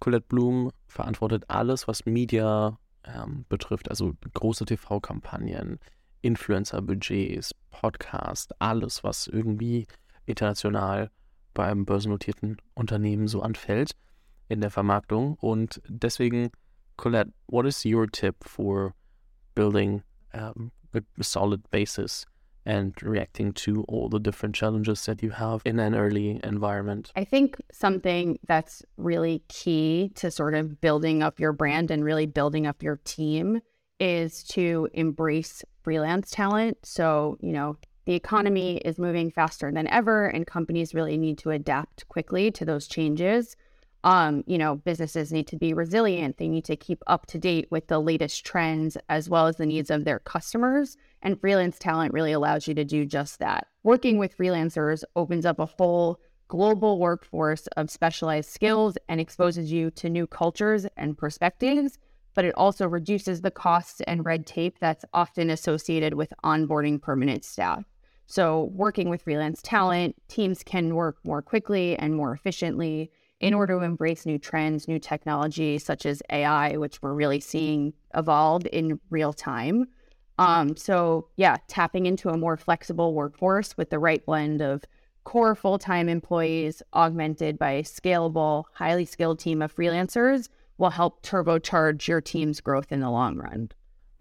Colette 0.00 0.26
Bloom 0.26 0.72
verantwortet 0.88 1.44
alles, 1.48 1.86
was 1.86 2.04
Media 2.04 2.78
ähm, 3.04 3.46
betrifft, 3.48 3.88
also 3.88 4.12
große 4.34 4.64
TV-Kampagnen, 4.64 5.78
Influencer-Budgets, 6.22 7.54
Podcast, 7.70 8.60
alles, 8.60 9.04
was 9.04 9.28
irgendwie 9.28 9.86
international 10.26 11.10
bei 11.54 11.66
einem 11.66 11.84
börsennotierten 11.84 12.58
Unternehmen 12.74 13.28
so 13.28 13.40
anfällt 13.40 13.92
in 14.48 14.60
der 14.60 14.70
Vermarktung. 14.70 15.34
Und 15.40 15.80
deswegen, 15.88 16.50
Colette, 16.96 17.32
what 17.46 17.66
is 17.66 17.84
your 17.84 18.06
tip 18.06 18.44
for 18.44 18.94
building 19.54 20.02
um, 20.32 20.72
a 20.94 21.00
solid 21.22 21.62
basis 21.70 22.26
and 22.66 22.94
reacting 23.02 23.52
to 23.52 23.84
all 23.88 24.08
the 24.08 24.18
different 24.18 24.54
challenges 24.54 25.04
that 25.04 25.22
you 25.22 25.30
have 25.30 25.62
in 25.64 25.78
an 25.78 25.94
early 25.94 26.40
environment? 26.42 27.12
I 27.16 27.24
think 27.24 27.56
something 27.72 28.38
that's 28.46 28.82
really 28.96 29.42
key 29.48 30.12
to 30.16 30.30
sort 30.30 30.54
of 30.54 30.80
building 30.80 31.22
up 31.22 31.38
your 31.38 31.52
brand 31.52 31.90
and 31.90 32.04
really 32.04 32.26
building 32.26 32.66
up 32.66 32.82
your 32.82 33.00
team 33.04 33.60
is 34.00 34.42
to 34.42 34.88
embrace 34.92 35.62
freelance 35.82 36.30
talent. 36.30 36.78
So, 36.82 37.38
you 37.40 37.52
know, 37.52 37.76
the 38.06 38.14
economy 38.14 38.78
is 38.78 38.98
moving 38.98 39.30
faster 39.30 39.70
than 39.72 39.86
ever, 39.88 40.26
and 40.26 40.46
companies 40.46 40.94
really 40.94 41.16
need 41.16 41.38
to 41.38 41.50
adapt 41.50 42.06
quickly 42.08 42.50
to 42.52 42.64
those 42.64 42.86
changes. 42.86 43.56
Um, 44.04 44.44
you 44.46 44.58
know, 44.58 44.76
businesses 44.76 45.32
need 45.32 45.46
to 45.46 45.56
be 45.56 45.72
resilient. 45.72 46.36
They 46.36 46.48
need 46.48 46.66
to 46.66 46.76
keep 46.76 47.02
up 47.06 47.24
to 47.26 47.38
date 47.38 47.68
with 47.70 47.86
the 47.86 47.98
latest 47.98 48.44
trends 48.44 48.98
as 49.08 49.30
well 49.30 49.46
as 49.46 49.56
the 49.56 49.64
needs 49.64 49.90
of 49.90 50.04
their 50.04 50.18
customers. 50.18 50.98
And 51.22 51.40
freelance 51.40 51.78
talent 51.78 52.12
really 52.12 52.32
allows 52.32 52.68
you 52.68 52.74
to 52.74 52.84
do 52.84 53.06
just 53.06 53.38
that. 53.38 53.66
Working 53.82 54.18
with 54.18 54.36
freelancers 54.36 55.04
opens 55.16 55.46
up 55.46 55.58
a 55.58 55.64
whole 55.64 56.20
global 56.48 56.98
workforce 56.98 57.66
of 57.78 57.90
specialized 57.90 58.50
skills 58.50 58.98
and 59.08 59.18
exposes 59.18 59.72
you 59.72 59.90
to 59.92 60.10
new 60.10 60.26
cultures 60.26 60.86
and 60.98 61.16
perspectives 61.16 61.98
but 62.34 62.44
it 62.44 62.54
also 62.56 62.86
reduces 62.86 63.40
the 63.40 63.50
costs 63.50 64.00
and 64.02 64.24
red 64.24 64.46
tape 64.46 64.78
that's 64.80 65.04
often 65.14 65.50
associated 65.50 66.14
with 66.14 66.32
onboarding 66.44 67.00
permanent 67.00 67.44
staff. 67.44 67.84
So, 68.26 68.70
working 68.72 69.10
with 69.10 69.22
freelance 69.22 69.60
talent, 69.62 70.16
teams 70.28 70.62
can 70.62 70.94
work 70.94 71.18
more 71.24 71.42
quickly 71.42 71.96
and 71.96 72.14
more 72.14 72.32
efficiently 72.32 73.10
in 73.40 73.52
order 73.52 73.78
to 73.78 73.84
embrace 73.84 74.24
new 74.24 74.38
trends, 74.38 74.88
new 74.88 74.98
technology 74.98 75.78
such 75.78 76.06
as 76.06 76.22
AI, 76.30 76.76
which 76.76 77.02
we're 77.02 77.12
really 77.12 77.40
seeing 77.40 77.92
evolve 78.14 78.66
in 78.72 78.98
real 79.10 79.32
time. 79.32 79.86
Um, 80.38 80.76
so, 80.76 81.28
yeah, 81.36 81.58
tapping 81.68 82.06
into 82.06 82.30
a 82.30 82.36
more 82.36 82.56
flexible 82.56 83.14
workforce 83.14 83.76
with 83.76 83.90
the 83.90 83.98
right 83.98 84.24
blend 84.24 84.62
of 84.62 84.84
core 85.24 85.54
full 85.54 85.78
time 85.78 86.08
employees 86.08 86.82
augmented 86.94 87.58
by 87.58 87.72
a 87.72 87.82
scalable, 87.82 88.64
highly 88.72 89.04
skilled 89.04 89.38
team 89.38 89.62
of 89.62 89.74
freelancers 89.74 90.48
will 90.78 90.90
help 90.90 91.22
turbocharge 91.22 92.08
your 92.08 92.20
team's 92.20 92.60
growth 92.60 92.90
in 92.90 93.00
the 93.00 93.10
long 93.10 93.36
run. 93.36 93.70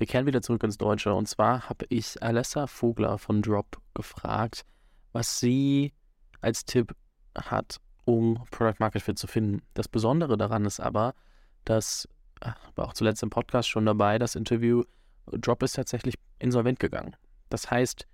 Wir 0.03 0.07
kehren 0.07 0.25
wieder 0.25 0.41
zurück 0.41 0.61
ins 0.65 0.77
Deutsche. 0.77 1.13
Und 1.13 1.29
zwar 1.29 1.69
habe 1.69 1.85
ich 1.87 2.21
Alessa 2.21 2.67
Vogler 2.67 3.17
von 3.17 3.41
Drop 3.41 3.77
gefragt, 3.93 4.65
was 5.13 5.39
sie 5.39 5.93
als 6.41 6.65
Tipp 6.65 6.93
hat, 7.33 7.77
um 8.03 8.43
Product 8.51 8.79
Market 8.79 9.01
Fit 9.01 9.17
zu 9.17 9.27
finden. 9.27 9.61
Das 9.75 9.87
Besondere 9.87 10.35
daran 10.35 10.65
ist 10.65 10.81
aber, 10.81 11.13
dass, 11.63 12.09
war 12.75 12.89
auch 12.89 12.93
zuletzt 12.93 13.23
im 13.23 13.29
Podcast 13.29 13.69
schon 13.69 13.85
dabei, 13.85 14.19
das 14.19 14.35
Interview, 14.35 14.83
Drop 15.27 15.63
ist 15.63 15.77
tatsächlich 15.77 16.15
insolvent 16.37 16.81
gegangen. 16.81 17.15
Das 17.47 17.71
heißt, 17.71 18.05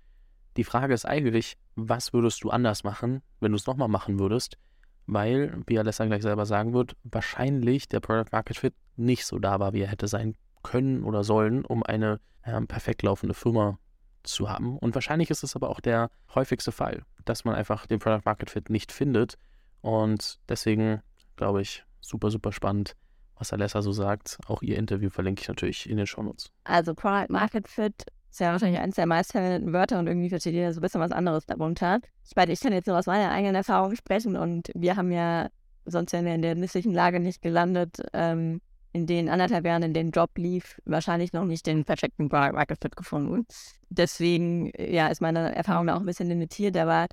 die 0.58 0.62
Frage 0.62 0.94
ist 0.94 1.06
eigentlich, 1.06 1.56
was 1.74 2.12
würdest 2.12 2.44
du 2.44 2.50
anders 2.50 2.84
machen, 2.84 3.20
wenn 3.40 3.50
du 3.50 3.56
es 3.56 3.66
nochmal 3.66 3.88
machen 3.88 4.20
würdest? 4.20 4.58
weil, 5.06 5.60
wie 5.66 5.76
Alessa 5.76 6.06
gleich 6.06 6.22
selber 6.22 6.46
sagen 6.46 6.72
wird, 6.72 6.94
wahrscheinlich 7.02 7.88
der 7.88 7.98
Product 7.98 8.30
Market 8.30 8.58
Fit 8.58 8.74
nicht 8.94 9.26
so 9.26 9.40
da 9.40 9.58
war, 9.58 9.72
wie 9.72 9.80
er 9.80 9.88
hätte 9.88 10.06
sein 10.06 10.36
können 10.62 11.04
oder 11.04 11.24
sollen, 11.24 11.64
um 11.64 11.82
eine 11.82 12.20
äh, 12.42 12.60
perfekt 12.62 13.02
laufende 13.02 13.34
Firma 13.34 13.78
zu 14.22 14.48
haben. 14.50 14.78
Und 14.78 14.94
wahrscheinlich 14.94 15.30
ist 15.30 15.42
es 15.42 15.56
aber 15.56 15.70
auch 15.70 15.80
der 15.80 16.10
häufigste 16.34 16.72
Fall, 16.72 17.02
dass 17.24 17.44
man 17.44 17.54
einfach 17.54 17.86
den 17.86 17.98
Product 17.98 18.22
Market 18.24 18.50
Fit 18.50 18.70
nicht 18.70 18.92
findet. 18.92 19.36
Und 19.80 20.38
deswegen 20.48 21.02
glaube 21.36 21.62
ich, 21.62 21.84
super, 22.00 22.30
super 22.30 22.52
spannend, 22.52 22.96
was 23.36 23.52
Alessa 23.52 23.82
so 23.82 23.92
sagt. 23.92 24.38
Auch 24.46 24.62
ihr 24.62 24.76
Interview 24.76 25.08
verlinke 25.08 25.42
ich 25.42 25.48
natürlich 25.48 25.88
in 25.88 25.96
den 25.96 26.06
Shownotes. 26.06 26.50
Also 26.64 26.94
Product 26.94 27.30
Market 27.30 27.66
Fit 27.66 28.04
ist 28.30 28.40
ja 28.40 28.52
wahrscheinlich 28.52 28.80
eines 28.80 28.96
der 28.96 29.06
meistverwendeten 29.06 29.72
Wörter 29.72 29.98
und 29.98 30.06
irgendwie 30.06 30.28
versteht 30.28 30.54
jeder 30.54 30.72
so 30.72 30.80
ein 30.80 30.82
bisschen 30.82 31.00
was 31.00 31.12
anderes 31.12 31.46
darunter. 31.46 32.00
Ich 32.24 32.36
meine, 32.36 32.52
ich 32.52 32.60
kann 32.60 32.72
jetzt 32.72 32.86
nur 32.86 32.98
aus 32.98 33.06
meiner 33.06 33.30
eigenen 33.30 33.54
Erfahrung 33.54 33.96
sprechen 33.96 34.36
und 34.36 34.70
wir 34.74 34.96
haben 34.96 35.10
ja 35.10 35.48
sonst 35.86 36.12
wären 36.12 36.24
wir 36.24 36.34
in 36.34 36.42
der 36.42 36.56
misslichen 36.56 36.92
Lage 36.92 37.20
nicht 37.20 37.42
gelandet, 37.42 37.98
ähm, 38.12 38.60
in 38.92 39.06
den 39.06 39.28
anderthalb 39.28 39.64
Jahren, 39.64 39.82
in 39.82 39.94
denen 39.94 40.10
Job 40.10 40.30
lief, 40.36 40.80
wahrscheinlich 40.84 41.32
noch 41.32 41.44
nicht 41.44 41.66
den 41.66 41.84
perfekten 41.84 42.28
Market 42.28 42.78
Fit 42.80 42.96
gefunden. 42.96 43.46
Deswegen, 43.88 44.72
ja, 44.78 45.08
ist 45.08 45.20
meine 45.20 45.54
Erfahrung 45.54 45.86
da 45.86 45.96
auch 45.96 46.00
ein 46.00 46.06
bisschen 46.06 46.28
limitiert, 46.28 46.76
aber 46.76 47.06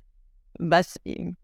was, 0.58 0.96
äh, 1.04 1.34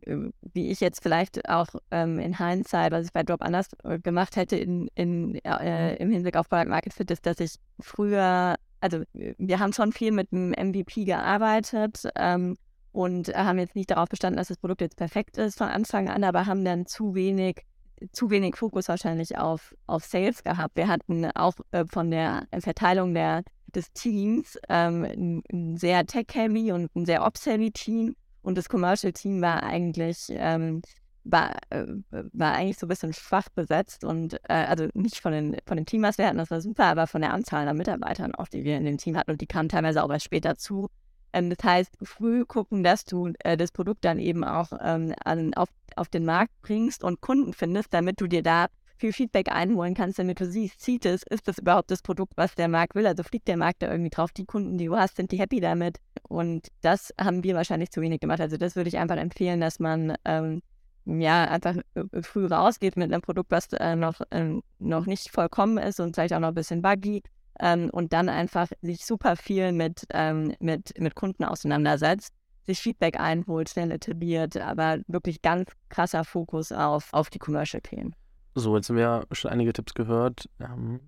wie 0.52 0.70
ich 0.70 0.80
jetzt 0.80 1.02
vielleicht 1.02 1.48
auch 1.48 1.68
ähm, 1.90 2.18
in 2.18 2.38
Hindsight, 2.38 2.92
was 2.92 3.06
ich 3.06 3.12
bei 3.12 3.22
Job 3.22 3.42
anders 3.42 3.68
äh, 3.84 3.98
gemacht 3.98 4.36
hätte 4.36 4.56
in, 4.56 4.88
in, 4.94 5.36
äh, 5.44 5.94
im 5.96 6.10
Hinblick 6.10 6.36
auf 6.36 6.48
Product 6.48 6.68
Market 6.68 6.92
Fit, 6.92 7.10
ist, 7.10 7.24
dass 7.24 7.38
ich 7.38 7.54
früher, 7.80 8.56
also 8.80 9.02
wir 9.12 9.60
haben 9.60 9.72
schon 9.72 9.92
viel 9.92 10.10
mit 10.10 10.32
dem 10.32 10.50
MVP 10.50 11.04
gearbeitet 11.04 12.08
ähm, 12.16 12.56
und 12.92 13.28
haben 13.28 13.58
jetzt 13.58 13.76
nicht 13.76 13.90
darauf 13.90 14.08
bestanden, 14.08 14.38
dass 14.38 14.48
das 14.48 14.58
Produkt 14.58 14.80
jetzt 14.80 14.96
perfekt 14.96 15.38
ist 15.38 15.58
von 15.58 15.68
Anfang 15.68 16.08
an, 16.08 16.24
aber 16.24 16.46
haben 16.46 16.64
dann 16.64 16.86
zu 16.86 17.14
wenig 17.14 17.64
zu 18.12 18.30
wenig 18.30 18.56
Fokus 18.56 18.88
wahrscheinlich 18.88 19.38
auf, 19.38 19.74
auf 19.86 20.04
Sales 20.04 20.42
gehabt. 20.42 20.76
Wir 20.76 20.88
hatten 20.88 21.26
auch 21.32 21.54
äh, 21.70 21.84
von 21.86 22.10
der 22.10 22.46
Verteilung 22.60 23.14
der, 23.14 23.42
des 23.74 23.92
Teams 23.92 24.58
ähm, 24.68 25.42
ein, 25.52 25.76
sehr 25.76 26.06
tech-heavy 26.06 26.72
und 26.72 26.94
ein 26.94 27.06
sehr 27.06 27.24
ops-heavy 27.24 27.70
Team. 27.70 28.16
Und 28.42 28.58
das 28.58 28.68
Commercial-Team 28.68 29.40
war 29.40 29.62
eigentlich, 29.62 30.26
ähm, 30.30 30.82
war, 31.24 31.56
äh, 31.70 31.86
war 32.10 32.52
eigentlich 32.52 32.78
so 32.78 32.86
ein 32.86 32.90
bisschen 32.90 33.12
schwach 33.12 33.48
besetzt. 33.54 34.04
Und 34.04 34.34
äh, 34.48 34.52
also 34.52 34.88
nicht 34.94 35.20
von 35.20 35.32
den, 35.32 35.56
von 35.66 35.76
den 35.76 35.86
Teammaßwerten, 35.86 36.38
das 36.38 36.50
war 36.50 36.60
super, 36.60 36.84
aber 36.84 37.06
von 37.06 37.22
der 37.22 37.32
Anzahl 37.32 37.64
der 37.64 37.74
Mitarbeitern 37.74 38.34
auch, 38.34 38.48
die 38.48 38.64
wir 38.64 38.76
in 38.76 38.84
dem 38.84 38.98
Team 38.98 39.16
hatten. 39.16 39.30
Und 39.30 39.40
die 39.40 39.46
kamen 39.46 39.68
teilweise 39.68 40.04
auch 40.04 40.10
erst 40.10 40.26
später 40.26 40.56
zu. 40.56 40.90
Ähm, 41.34 41.50
das 41.50 41.62
heißt, 41.62 41.98
früh 42.02 42.44
gucken, 42.44 42.84
dass 42.84 43.04
du 43.04 43.32
äh, 43.40 43.56
das 43.56 43.72
Produkt 43.72 44.04
dann 44.04 44.18
eben 44.18 44.44
auch 44.44 44.68
ähm, 44.80 45.12
an, 45.24 45.52
auf, 45.54 45.68
auf 45.96 46.08
den 46.08 46.24
Markt 46.24 46.52
bringst 46.62 47.02
und 47.02 47.20
Kunden 47.20 47.52
findest, 47.52 47.92
damit 47.92 48.20
du 48.20 48.28
dir 48.28 48.42
da 48.42 48.68
viel 48.96 49.12
Feedback 49.12 49.50
einholen 49.50 49.94
kannst, 49.94 50.20
damit 50.20 50.40
du 50.40 50.46
siehst, 50.46 50.80
zieht 50.80 51.04
es, 51.04 51.24
ist 51.24 51.48
das 51.48 51.58
überhaupt 51.58 51.90
das 51.90 52.02
Produkt, 52.02 52.34
was 52.36 52.54
der 52.54 52.68
Markt 52.68 52.94
will? 52.94 53.06
Also 53.06 53.24
fliegt 53.24 53.48
der 53.48 53.56
Markt 53.56 53.82
da 53.82 53.90
irgendwie 53.90 54.10
drauf? 54.10 54.30
Die 54.30 54.44
Kunden, 54.44 54.78
die 54.78 54.86
du 54.86 54.96
hast, 54.96 55.16
sind 55.16 55.32
die 55.32 55.38
happy 55.38 55.60
damit? 55.60 55.98
Und 56.28 56.68
das 56.80 57.12
haben 57.20 57.42
wir 57.42 57.56
wahrscheinlich 57.56 57.90
zu 57.90 58.00
wenig 58.00 58.20
gemacht. 58.20 58.40
Also 58.40 58.56
das 58.56 58.76
würde 58.76 58.88
ich 58.88 58.98
einfach 58.98 59.16
empfehlen, 59.16 59.60
dass 59.60 59.80
man 59.80 60.14
ähm, 60.24 60.62
ja 61.04 61.44
einfach 61.44 61.76
äh, 61.94 62.22
früh 62.22 62.46
rausgeht 62.46 62.96
mit 62.96 63.12
einem 63.12 63.22
Produkt, 63.22 63.50
was 63.50 63.72
äh, 63.72 63.96
noch, 63.96 64.20
äh, 64.30 64.60
noch 64.78 65.06
nicht 65.06 65.30
vollkommen 65.30 65.78
ist 65.78 65.98
und 65.98 66.14
vielleicht 66.14 66.32
auch 66.32 66.40
noch 66.40 66.48
ein 66.48 66.54
bisschen 66.54 66.80
buggy 66.80 67.22
ähm, 67.60 67.90
und 67.90 68.12
dann 68.12 68.28
einfach 68.28 68.68
sich 68.82 69.04
super 69.04 69.36
viel 69.36 69.72
mit, 69.72 70.06
ähm, 70.10 70.54
mit, 70.60 70.98
mit 70.98 71.14
Kunden 71.14 71.44
auseinandersetzt, 71.44 72.32
sich 72.66 72.80
Feedback 72.80 73.18
einholt, 73.18 73.68
schnell 73.68 73.90
etabliert, 73.90 74.56
aber 74.56 74.98
wirklich 75.06 75.42
ganz 75.42 75.70
krasser 75.88 76.24
Fokus 76.24 76.72
auf, 76.72 77.12
auf 77.12 77.30
die 77.30 77.38
Commercial-Themen. 77.38 78.14
So, 78.54 78.76
jetzt 78.76 78.88
haben 78.88 78.96
wir 78.96 79.26
schon 79.32 79.50
einige 79.50 79.72
Tipps 79.72 79.94
gehört. 79.94 80.48
Ähm, 80.60 81.00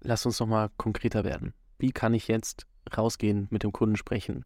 lass 0.00 0.26
uns 0.26 0.38
nochmal 0.38 0.70
konkreter 0.76 1.24
werden. 1.24 1.54
Wie 1.78 1.92
kann 1.92 2.14
ich 2.14 2.28
jetzt 2.28 2.66
rausgehen, 2.96 3.48
mit 3.50 3.62
dem 3.62 3.72
Kunden 3.72 3.96
sprechen? 3.96 4.44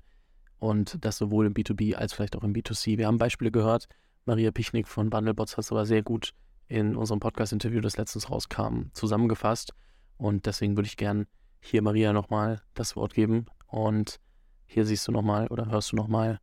Und 0.58 1.04
das 1.04 1.18
sowohl 1.18 1.46
im 1.46 1.54
B2B 1.54 1.94
als 1.94 2.12
vielleicht 2.12 2.36
auch 2.36 2.44
im 2.44 2.54
B2C. 2.54 2.96
Wir 2.96 3.06
haben 3.06 3.18
Beispiele 3.18 3.50
gehört. 3.50 3.88
Maria 4.24 4.50
Pichnik 4.50 4.88
von 4.88 5.10
Bundlebots 5.10 5.56
hat 5.56 5.64
es 5.64 5.72
aber 5.72 5.84
sehr 5.84 6.02
gut 6.02 6.32
in 6.68 6.96
unserem 6.96 7.20
Podcast-Interview, 7.20 7.80
das 7.80 7.96
letztens 7.96 8.30
rauskam, 8.30 8.84
zusammengefasst. 8.94 9.74
Und 10.16 10.46
deswegen 10.46 10.76
würde 10.76 10.86
ich 10.86 10.96
gerne 10.96 11.26
hier 11.64 11.82
Maria 11.82 12.12
nochmal 12.12 12.60
das 12.74 12.94
Wort 12.94 13.14
geben. 13.14 13.46
Und 13.66 14.20
hier 14.66 14.84
siehst 14.84 15.08
du 15.08 15.12
nochmal 15.12 15.48
oder 15.48 15.66
hörst 15.70 15.92
du 15.92 15.96
nochmal 15.96 16.38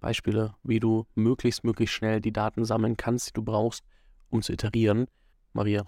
Beispiele, 0.00 0.54
wie 0.62 0.80
du 0.80 1.06
möglichst, 1.14 1.62
möglichst 1.62 1.94
schnell 1.94 2.20
die 2.20 2.32
Daten 2.32 2.64
sammeln 2.64 2.96
kannst, 2.96 3.28
die 3.28 3.32
du 3.34 3.42
brauchst, 3.42 3.84
um 4.30 4.42
zu 4.42 4.52
iterieren. 4.52 5.06
Maria, 5.52 5.84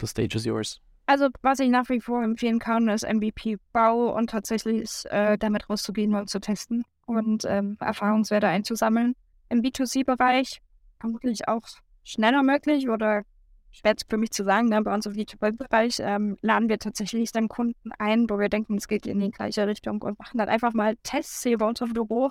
the 0.00 0.06
stage 0.06 0.36
is 0.36 0.44
yours. 0.44 0.80
Also, 1.06 1.28
was 1.40 1.58
ich 1.60 1.70
nach 1.70 1.88
wie 1.88 2.00
vor 2.00 2.22
empfehlen 2.22 2.58
kann, 2.58 2.88
ist 2.88 3.06
MVP-Bau 3.08 4.14
und 4.14 4.28
tatsächlich 4.30 4.90
äh, 5.04 5.38
damit 5.38 5.70
rauszugehen 5.70 6.14
und 6.14 6.28
zu 6.28 6.40
testen 6.40 6.84
und 7.06 7.44
ähm, 7.46 7.78
Erfahrungswerte 7.80 8.48
einzusammeln. 8.48 9.14
Im 9.48 9.62
B2C-Bereich 9.62 10.60
vermutlich 11.00 11.48
auch 11.48 11.62
schneller 12.04 12.42
möglich 12.42 12.90
oder 12.90 13.22
schwer 13.70 13.94
für 14.08 14.16
mich 14.16 14.30
zu 14.30 14.44
sagen, 14.44 14.68
ne, 14.68 14.82
bei 14.82 14.92
uns 14.92 15.06
im 15.06 15.12
B2B-Bereich 15.12 16.00
ähm, 16.00 16.36
laden 16.40 16.68
wir 16.68 16.78
tatsächlich 16.78 17.32
dann 17.32 17.48
Kunden 17.48 17.90
ein, 17.98 18.28
wo 18.28 18.38
wir 18.38 18.48
denken, 18.48 18.76
es 18.76 18.88
geht 18.88 19.06
in 19.06 19.20
die 19.20 19.30
gleiche 19.30 19.66
Richtung 19.66 20.02
und 20.02 20.18
machen 20.18 20.38
dann 20.38 20.48
einfach 20.48 20.72
mal 20.72 20.96
Tests 21.02 21.42
hier 21.42 21.58
bei 21.58 21.66
uns 21.66 21.80
im 21.80 21.92
Büro, 21.92 22.30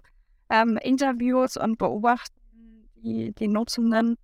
ähm, 0.50 0.78
Interviews 0.82 1.58
und 1.58 1.78
beobachten 1.78 2.36
die, 2.96 3.34
die 3.34 3.48
Nutzenden, 3.48 4.18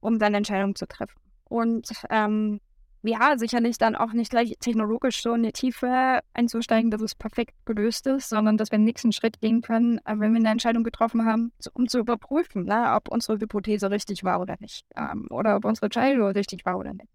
um 0.00 0.18
dann 0.18 0.34
Entscheidungen 0.34 0.74
zu 0.74 0.86
treffen. 0.86 1.18
Und 1.44 1.90
ähm, 2.10 2.60
ja, 3.02 3.38
sicherlich 3.38 3.78
dann 3.78 3.94
auch 3.94 4.12
nicht 4.12 4.30
gleich 4.30 4.54
technologisch 4.60 5.22
so 5.22 5.34
in 5.34 5.44
die 5.44 5.52
Tiefe 5.52 6.20
einzusteigen, 6.34 6.90
dass 6.90 7.00
es 7.00 7.14
perfekt 7.14 7.54
gelöst 7.64 8.06
ist, 8.06 8.28
sondern 8.28 8.56
dass 8.56 8.72
wir 8.72 8.78
den 8.78 8.84
nächsten 8.84 9.12
Schritt 9.12 9.40
gehen 9.40 9.62
können, 9.62 9.98
äh, 9.98 10.18
wenn 10.18 10.32
wir 10.32 10.40
eine 10.40 10.50
Entscheidung 10.50 10.82
getroffen 10.82 11.24
haben, 11.24 11.52
um 11.74 11.86
zu 11.88 11.98
überprüfen, 11.98 12.64
ne, 12.64 12.94
ob 12.94 13.08
unsere 13.08 13.38
Hypothese 13.38 13.90
richtig 13.90 14.24
war 14.24 14.40
oder 14.40 14.56
nicht. 14.60 14.84
Ähm, 14.96 15.26
oder 15.30 15.56
ob 15.56 15.64
unsere 15.64 15.86
Entscheidung 15.86 16.28
richtig 16.28 16.64
war 16.64 16.78
oder 16.78 16.92
nicht. 16.92 17.08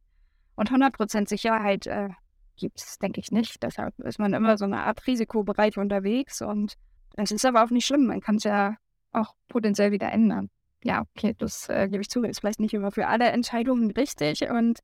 Und 0.55 0.71
100% 0.71 1.27
Sicherheit 1.27 1.87
äh, 1.87 2.09
gibt 2.55 2.79
es, 2.79 2.97
denke 2.99 3.19
ich, 3.19 3.31
nicht. 3.31 3.61
Deshalb 3.61 3.97
ist 3.99 4.19
man 4.19 4.33
immer 4.33 4.57
so 4.57 4.65
eine 4.65 4.83
Art 4.83 5.05
Risikobereich 5.05 5.77
unterwegs 5.77 6.41
und 6.41 6.75
das 7.15 7.31
ist 7.31 7.45
aber 7.45 7.63
auch 7.63 7.69
nicht 7.69 7.85
schlimm. 7.85 8.05
Man 8.05 8.21
kann 8.21 8.35
es 8.35 8.43
ja 8.43 8.75
auch 9.11 9.33
potenziell 9.47 9.91
wieder 9.91 10.11
ändern. 10.11 10.49
Ja, 10.83 11.03
okay, 11.15 11.35
das 11.37 11.69
äh, 11.69 11.87
gebe 11.89 12.01
ich 12.01 12.09
zu. 12.09 12.23
Ist 12.23 12.39
vielleicht 12.39 12.59
nicht 12.59 12.73
immer 12.73 12.91
für 12.91 13.07
alle 13.07 13.25
Entscheidungen 13.25 13.91
richtig 13.91 14.49
und 14.49 14.79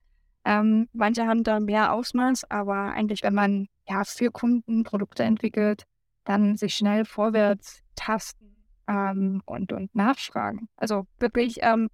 ähm, 0.45 0.87
manche 0.93 1.27
haben 1.27 1.43
da 1.43 1.59
mehr 1.59 1.93
Ausmaß, 1.93 2.49
aber 2.49 2.91
eigentlich, 2.91 3.23
wenn 3.23 3.33
man 3.33 3.67
ja 3.87 4.03
für 4.03 4.31
Kunden 4.31 4.83
Produkte 4.83 5.23
entwickelt, 5.23 5.83
dann 6.23 6.57
sich 6.57 6.75
schnell 6.75 7.05
vorwärts 7.05 7.81
tasten 7.95 8.55
ähm, 8.87 9.41
und, 9.45 9.73
und 9.73 9.93
nachfragen. 9.95 10.69
Also 10.77 11.05
wirklich 11.19 11.57
ähm, 11.61 11.89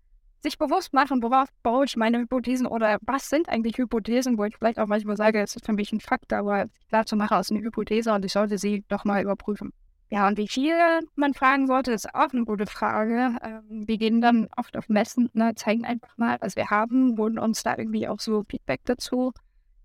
sich 0.45 0.57
bewusst 0.57 0.93
machen, 0.93 1.23
worauf 1.23 1.49
baue 1.63 1.85
ich 1.85 1.97
meine 1.97 2.19
Hypothesen 2.19 2.67
oder 2.67 2.97
was 3.01 3.29
sind 3.29 3.49
eigentlich 3.49 3.77
Hypothesen, 3.77 4.37
wo 4.37 4.45
ich 4.45 4.55
vielleicht 4.57 4.79
auch 4.79 4.87
manchmal 4.87 5.17
sage, 5.17 5.41
es 5.41 5.55
ist 5.55 5.65
für 5.65 5.73
mich 5.73 5.91
ein 5.91 5.99
Fakt, 5.99 6.31
aber 6.33 6.65
klar 6.89 7.05
zu 7.05 7.15
machen 7.15 7.37
aus 7.37 7.51
einer 7.51 7.61
Hypothese 7.61 8.13
und 8.13 8.23
ich 8.23 8.31
sollte 8.31 8.57
sie 8.57 8.83
doch 8.87 9.05
mal 9.05 9.23
überprüfen. 9.23 9.73
Ja, 10.09 10.27
und 10.27 10.37
wie 10.37 10.47
viel 10.47 10.75
man 11.15 11.33
fragen 11.33 11.65
sollte, 11.67 11.91
ist 11.91 12.13
auch 12.13 12.31
eine 12.31 12.45
gute 12.45 12.67
Frage. 12.67 13.35
Ähm, 13.41 13.87
wir 13.87 13.97
gehen 13.97 14.21
dann 14.21 14.47
oft 14.55 14.77
auf 14.77 14.87
Messen, 14.87 15.29
ne, 15.33 15.55
zeigen 15.55 15.83
einfach 15.83 16.15
mal, 16.17 16.37
was 16.41 16.55
wir 16.55 16.69
haben, 16.69 17.17
holen 17.17 17.39
uns 17.39 17.63
da 17.63 17.75
irgendwie 17.77 18.07
auch 18.07 18.19
so 18.19 18.43
Feedback 18.47 18.81
dazu. 18.85 19.33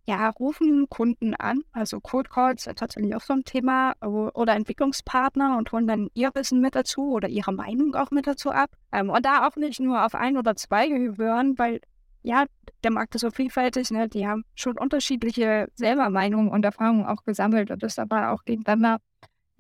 Ja, 0.07 0.29
rufen 0.31 0.89
Kunden 0.89 1.35
an, 1.35 1.63
also 1.73 2.01
Code 2.01 2.29
Calls 2.29 2.67
ist 2.67 2.79
tatsächlich 2.79 3.15
auch 3.15 3.21
so 3.21 3.33
ein 3.35 3.45
Thema, 3.45 3.95
oder 4.03 4.55
Entwicklungspartner 4.55 5.57
und 5.57 5.71
holen 5.73 5.87
dann 5.87 6.09
ihr 6.15 6.31
Wissen 6.35 6.61
mit 6.61 6.75
dazu 6.75 7.13
oder 7.13 7.29
ihre 7.29 7.53
Meinung 7.53 7.95
auch 7.95 8.11
mit 8.11 8.27
dazu 8.27 8.51
ab. 8.51 8.71
Ähm, 8.93 9.09
und 9.11 9.25
da 9.25 9.47
auch 9.47 9.57
nicht 9.57 9.81
nur 9.81 10.05
auf 10.05 10.15
ein 10.15 10.37
oder 10.37 10.57
zwei 10.57 10.89
hören, 11.17 11.59
weil 11.59 11.81
ja, 12.23 12.45
der 12.85 12.91
Markt 12.91 13.15
ist 13.15 13.23
so 13.23 13.31
vielfältig, 13.31 13.91
ne? 13.91 14.09
die 14.09 14.27
haben 14.27 14.45
schon 14.55 14.79
unterschiedliche 14.79 15.69
selber 15.75 16.11
Meinungen 16.11 16.51
und 16.51 16.65
Erfahrungen 16.65 17.07
auch 17.07 17.25
gesammelt 17.25 17.71
und 17.71 17.83
das 17.83 17.99
aber 17.99 18.33
auch 18.33 18.45
gegeneinander 18.45 18.99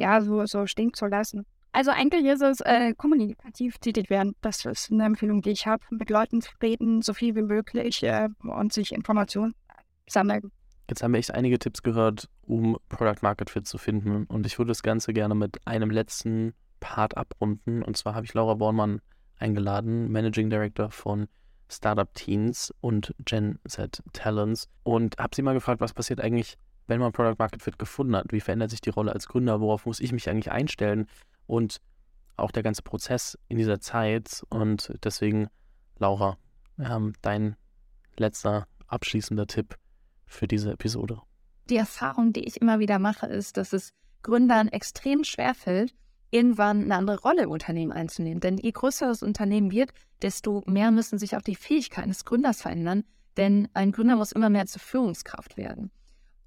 ja, 0.00 0.20
so, 0.20 0.44
so 0.46 0.66
stehen 0.66 0.92
zu 0.94 1.06
lassen. 1.06 1.46
Also 1.72 1.92
eigentlich 1.92 2.24
ist 2.24 2.42
es 2.42 2.60
äh, 2.62 2.94
kommunikativ 2.94 3.78
tätig 3.78 4.10
werden. 4.10 4.34
Das 4.40 4.64
ist 4.64 4.90
eine 4.90 5.04
Empfehlung, 5.04 5.40
die 5.40 5.50
ich 5.50 5.66
habe. 5.66 5.84
Mit 5.90 6.10
Leuten 6.10 6.40
reden, 6.60 7.00
so 7.02 7.14
viel 7.14 7.36
wie 7.36 7.42
möglich 7.42 8.02
äh, 8.02 8.28
und 8.42 8.72
sich 8.72 8.92
Informationen 8.92 9.54
sammeln. 10.08 10.50
Jetzt 10.88 11.04
haben 11.04 11.12
wir 11.12 11.18
echt 11.18 11.32
einige 11.32 11.60
Tipps 11.60 11.82
gehört, 11.82 12.28
um 12.42 12.76
Product 12.88 13.22
Market 13.22 13.50
Fit 13.50 13.68
zu 13.68 13.78
finden. 13.78 14.24
Und 14.24 14.46
ich 14.46 14.58
würde 14.58 14.70
das 14.70 14.82
Ganze 14.82 15.12
gerne 15.12 15.36
mit 15.36 15.64
einem 15.64 15.90
letzten 15.90 16.54
Part 16.80 17.16
abrunden. 17.16 17.82
Und 17.82 17.96
zwar 17.96 18.16
habe 18.16 18.26
ich 18.26 18.34
Laura 18.34 18.54
Bornmann 18.54 19.00
eingeladen, 19.38 20.10
Managing 20.10 20.50
Director 20.50 20.90
von 20.90 21.28
Startup 21.68 22.12
Teens 22.14 22.74
und 22.80 23.14
Gen 23.24 23.60
Z 23.68 24.02
Talents. 24.12 24.68
Und 24.82 25.16
habe 25.18 25.36
sie 25.36 25.42
mal 25.42 25.54
gefragt, 25.54 25.80
was 25.80 25.92
passiert 25.92 26.20
eigentlich, 26.20 26.58
wenn 26.90 27.00
man 27.00 27.12
Product 27.12 27.36
Market 27.38 27.62
Fit 27.62 27.78
gefunden 27.78 28.16
hat, 28.16 28.32
wie 28.32 28.40
verändert 28.40 28.70
sich 28.70 28.80
die 28.80 28.90
Rolle 28.90 29.12
als 29.12 29.28
Gründer, 29.28 29.60
worauf 29.60 29.86
muss 29.86 30.00
ich 30.00 30.12
mich 30.12 30.28
eigentlich 30.28 30.50
einstellen 30.50 31.06
und 31.46 31.80
auch 32.36 32.50
der 32.50 32.64
ganze 32.64 32.82
Prozess 32.82 33.38
in 33.48 33.58
dieser 33.58 33.80
Zeit. 33.80 34.44
Und 34.50 34.92
deswegen, 35.04 35.48
Laura, 35.98 36.36
ähm, 36.78 37.12
dein 37.22 37.54
letzter 38.16 38.66
abschließender 38.88 39.46
Tipp 39.46 39.76
für 40.26 40.48
diese 40.48 40.72
Episode. 40.72 41.22
Die 41.68 41.76
Erfahrung, 41.76 42.32
die 42.32 42.44
ich 42.44 42.60
immer 42.60 42.80
wieder 42.80 42.98
mache, 42.98 43.26
ist, 43.26 43.56
dass 43.56 43.72
es 43.72 43.92
Gründern 44.22 44.66
extrem 44.68 45.22
schwerfällt, 45.22 45.94
irgendwann 46.32 46.82
eine 46.84 46.96
andere 46.96 47.20
Rolle 47.20 47.44
im 47.44 47.50
Unternehmen 47.50 47.92
einzunehmen. 47.92 48.40
Denn 48.40 48.58
je 48.58 48.72
größer 48.72 49.06
das 49.06 49.22
Unternehmen 49.22 49.70
wird, 49.70 49.92
desto 50.22 50.64
mehr 50.66 50.90
müssen 50.90 51.20
sich 51.20 51.36
auch 51.36 51.42
die 51.42 51.54
Fähigkeiten 51.54 52.08
des 52.08 52.24
Gründers 52.24 52.62
verändern. 52.62 53.04
Denn 53.36 53.68
ein 53.74 53.92
Gründer 53.92 54.16
muss 54.16 54.32
immer 54.32 54.50
mehr 54.50 54.66
zur 54.66 54.80
Führungskraft 54.80 55.56
werden. 55.56 55.92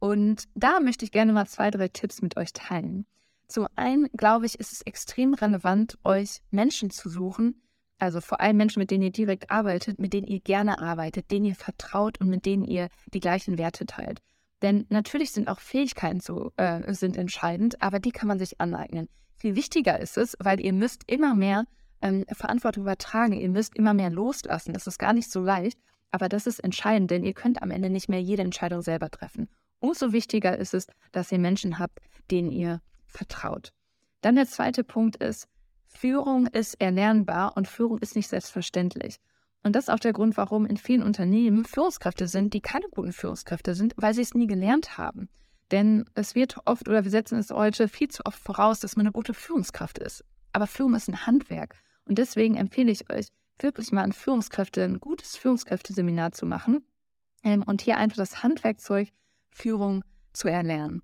Und 0.03 0.49
da 0.53 0.81
möchte 0.81 1.05
ich 1.05 1.13
gerne 1.13 1.31
mal 1.31 1.47
zwei, 1.47 1.71
drei 1.71 1.87
Tipps 1.87 2.21
mit 2.21 2.35
euch 2.35 2.51
teilen. 2.51 3.05
Zum 3.47 3.67
einen, 3.77 4.09
glaube 4.17 4.45
ich, 4.45 4.59
ist 4.59 4.73
es 4.73 4.81
extrem 4.81 5.33
relevant, 5.33 5.97
euch 6.03 6.41
Menschen 6.51 6.89
zu 6.89 7.07
suchen, 7.07 7.61
also 7.99 8.19
vor 8.19 8.41
allem 8.41 8.57
Menschen, 8.57 8.81
mit 8.81 8.91
denen 8.91 9.03
ihr 9.03 9.13
direkt 9.13 9.49
arbeitet, 9.49 9.99
mit 9.99 10.11
denen 10.11 10.27
ihr 10.27 10.41
gerne 10.41 10.79
arbeitet, 10.79 11.31
denen 11.31 11.45
ihr 11.45 11.55
vertraut 11.55 12.19
und 12.19 12.27
mit 12.27 12.45
denen 12.45 12.65
ihr 12.65 12.89
die 13.13 13.21
gleichen 13.21 13.57
Werte 13.57 13.85
teilt. 13.85 14.19
Denn 14.61 14.85
natürlich 14.89 15.31
sind 15.31 15.47
auch 15.47 15.61
Fähigkeiten 15.61 16.19
so, 16.19 16.51
äh, 16.57 16.93
sind 16.93 17.15
entscheidend, 17.15 17.81
aber 17.81 17.99
die 17.99 18.11
kann 18.11 18.27
man 18.27 18.39
sich 18.39 18.59
aneignen. 18.59 19.07
Viel 19.37 19.55
wichtiger 19.55 20.01
ist 20.01 20.17
es, 20.17 20.35
weil 20.37 20.59
ihr 20.59 20.73
müsst 20.73 21.09
immer 21.09 21.33
mehr 21.33 21.63
ähm, 22.01 22.25
Verantwortung 22.29 22.83
übertragen, 22.83 23.39
ihr 23.39 23.49
müsst 23.49 23.73
immer 23.77 23.93
mehr 23.93 24.09
loslassen. 24.09 24.73
Das 24.73 24.85
ist 24.85 24.99
gar 24.99 25.13
nicht 25.13 25.31
so 25.31 25.41
leicht, 25.41 25.79
aber 26.11 26.27
das 26.27 26.45
ist 26.45 26.59
entscheidend, 26.59 27.09
denn 27.09 27.23
ihr 27.23 27.33
könnt 27.33 27.61
am 27.61 27.71
Ende 27.71 27.89
nicht 27.89 28.09
mehr 28.09 28.21
jede 28.21 28.41
Entscheidung 28.41 28.81
selber 28.81 29.09
treffen. 29.09 29.47
Umso 29.83 30.13
wichtiger 30.13 30.57
ist 30.57 30.73
es, 30.73 30.87
dass 31.11 31.29
ihr 31.33 31.39
Menschen 31.39 31.77
habt, 31.77 31.99
denen 32.31 32.53
ihr 32.53 32.79
vertraut. 33.05 33.73
Dann 34.21 34.35
der 34.37 34.47
zweite 34.47 34.85
Punkt 34.85 35.17
ist, 35.17 35.49
Führung 35.87 36.47
ist 36.47 36.79
erlernbar 36.79 37.57
und 37.57 37.67
Führung 37.67 37.97
ist 37.97 38.15
nicht 38.15 38.29
selbstverständlich. 38.29 39.17
Und 39.61 39.75
das 39.75 39.85
ist 39.85 39.89
auch 39.89 39.99
der 39.99 40.13
Grund, 40.13 40.37
warum 40.37 40.65
in 40.65 40.77
vielen 40.77 41.03
Unternehmen 41.03 41.65
Führungskräfte 41.65 42.29
sind, 42.29 42.53
die 42.53 42.61
keine 42.61 42.87
guten 42.91 43.11
Führungskräfte 43.11 43.75
sind, 43.75 43.93
weil 43.97 44.13
sie 44.13 44.21
es 44.21 44.33
nie 44.33 44.47
gelernt 44.47 44.97
haben. 44.97 45.27
Denn 45.69 46.05
es 46.13 46.33
wird 46.33 46.55
oft 46.63 46.87
oder 46.87 47.03
wir 47.03 47.11
setzen 47.11 47.37
es 47.37 47.51
heute 47.51 47.89
viel 47.89 48.07
zu 48.07 48.25
oft 48.25 48.39
voraus, 48.39 48.79
dass 48.79 48.95
man 48.95 49.05
eine 49.05 49.11
gute 49.11 49.33
Führungskraft 49.33 49.97
ist. 49.97 50.23
Aber 50.53 50.65
Führung 50.65 50.95
ist 50.95 51.09
ein 51.09 51.25
Handwerk. 51.25 51.75
Und 52.05 52.19
deswegen 52.19 52.55
empfehle 52.55 52.89
ich 52.89 53.11
euch, 53.11 53.27
wirklich 53.59 53.91
mal 53.91 54.03
ein 54.03 54.13
Führungskräfte, 54.13 54.81
ein 54.81 55.01
gutes 55.01 55.35
Führungskräfteseminar 55.35 56.31
zu 56.31 56.45
machen 56.45 56.85
ähm, 57.43 57.63
und 57.63 57.81
hier 57.81 57.97
einfach 57.97 58.15
das 58.15 58.43
Handwerkzeug 58.43 59.09
Führung 59.53 60.03
zu 60.33 60.47
erlernen. 60.47 61.01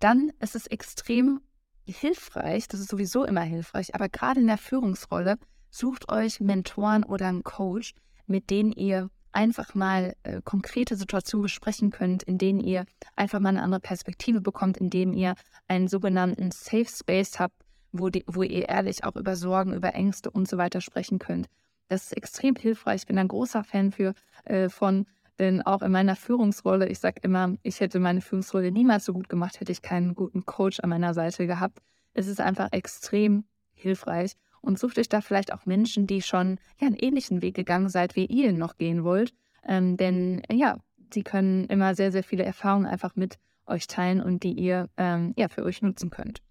Dann 0.00 0.32
ist 0.40 0.54
es 0.54 0.66
extrem 0.66 1.40
hilfreich, 1.86 2.68
das 2.68 2.80
ist 2.80 2.88
sowieso 2.88 3.24
immer 3.24 3.42
hilfreich, 3.42 3.94
aber 3.94 4.08
gerade 4.08 4.40
in 4.40 4.46
der 4.46 4.58
Führungsrolle 4.58 5.36
sucht 5.70 6.10
euch 6.10 6.40
Mentoren 6.40 7.04
oder 7.04 7.28
einen 7.28 7.44
Coach, 7.44 7.94
mit 8.26 8.50
denen 8.50 8.72
ihr 8.72 9.10
einfach 9.32 9.74
mal 9.74 10.14
äh, 10.22 10.40
konkrete 10.44 10.96
Situationen 10.96 11.42
besprechen 11.42 11.90
könnt, 11.90 12.22
in 12.22 12.38
denen 12.38 12.60
ihr 12.60 12.86
einfach 13.16 13.40
mal 13.40 13.50
eine 13.50 13.62
andere 13.62 13.80
Perspektive 13.80 14.40
bekommt, 14.40 14.76
in 14.76 14.90
dem 14.90 15.12
ihr 15.12 15.34
einen 15.68 15.88
sogenannten 15.88 16.52
Safe 16.52 16.86
Space 16.86 17.38
habt, 17.38 17.56
wo, 17.92 18.08
die, 18.08 18.24
wo 18.26 18.42
ihr 18.42 18.68
ehrlich 18.68 19.04
auch 19.04 19.16
über 19.16 19.36
Sorgen, 19.36 19.74
über 19.74 19.94
Ängste 19.94 20.30
und 20.30 20.48
so 20.48 20.56
weiter 20.56 20.80
sprechen 20.80 21.18
könnt. 21.18 21.48
Das 21.88 22.04
ist 22.04 22.16
extrem 22.16 22.54
hilfreich. 22.56 23.02
Ich 23.02 23.06
bin 23.06 23.18
ein 23.18 23.28
großer 23.28 23.64
Fan 23.64 23.92
für, 23.92 24.14
äh, 24.44 24.68
von, 24.68 25.06
denn 25.38 25.62
auch 25.62 25.82
in 25.82 25.92
meiner 25.92 26.16
Führungsrolle, 26.16 26.88
ich 26.88 26.98
sage 26.98 27.20
immer, 27.22 27.54
ich 27.62 27.80
hätte 27.80 27.98
meine 27.98 28.20
Führungsrolle 28.20 28.70
niemals 28.70 29.04
so 29.04 29.12
gut 29.12 29.28
gemacht, 29.28 29.60
hätte 29.60 29.72
ich 29.72 29.82
keinen 29.82 30.14
guten 30.14 30.46
Coach 30.46 30.80
an 30.80 30.90
meiner 30.90 31.14
Seite 31.14 31.46
gehabt. 31.46 31.78
Es 32.12 32.26
ist 32.28 32.40
einfach 32.40 32.68
extrem 32.72 33.44
hilfreich 33.72 34.34
und 34.60 34.78
sucht 34.78 34.98
euch 34.98 35.08
da 35.08 35.20
vielleicht 35.20 35.52
auch 35.52 35.66
Menschen, 35.66 36.06
die 36.06 36.22
schon 36.22 36.58
ja, 36.80 36.86
einen 36.86 36.96
ähnlichen 36.96 37.42
Weg 37.42 37.54
gegangen 37.54 37.88
seid, 37.88 38.16
wie 38.16 38.26
ihr 38.26 38.52
noch 38.52 38.76
gehen 38.76 39.04
wollt. 39.04 39.34
Ähm, 39.66 39.96
denn 39.96 40.42
ja, 40.50 40.78
sie 41.12 41.22
können 41.22 41.66
immer 41.66 41.94
sehr, 41.94 42.12
sehr 42.12 42.22
viele 42.22 42.44
Erfahrungen 42.44 42.86
einfach 42.86 43.16
mit 43.16 43.38
euch 43.66 43.86
teilen 43.86 44.20
und 44.20 44.42
die 44.42 44.52
ihr 44.52 44.88
ähm, 44.96 45.34
ja, 45.36 45.48
für 45.48 45.64
euch 45.64 45.82
nutzen 45.82 46.10
könnt. 46.10 46.42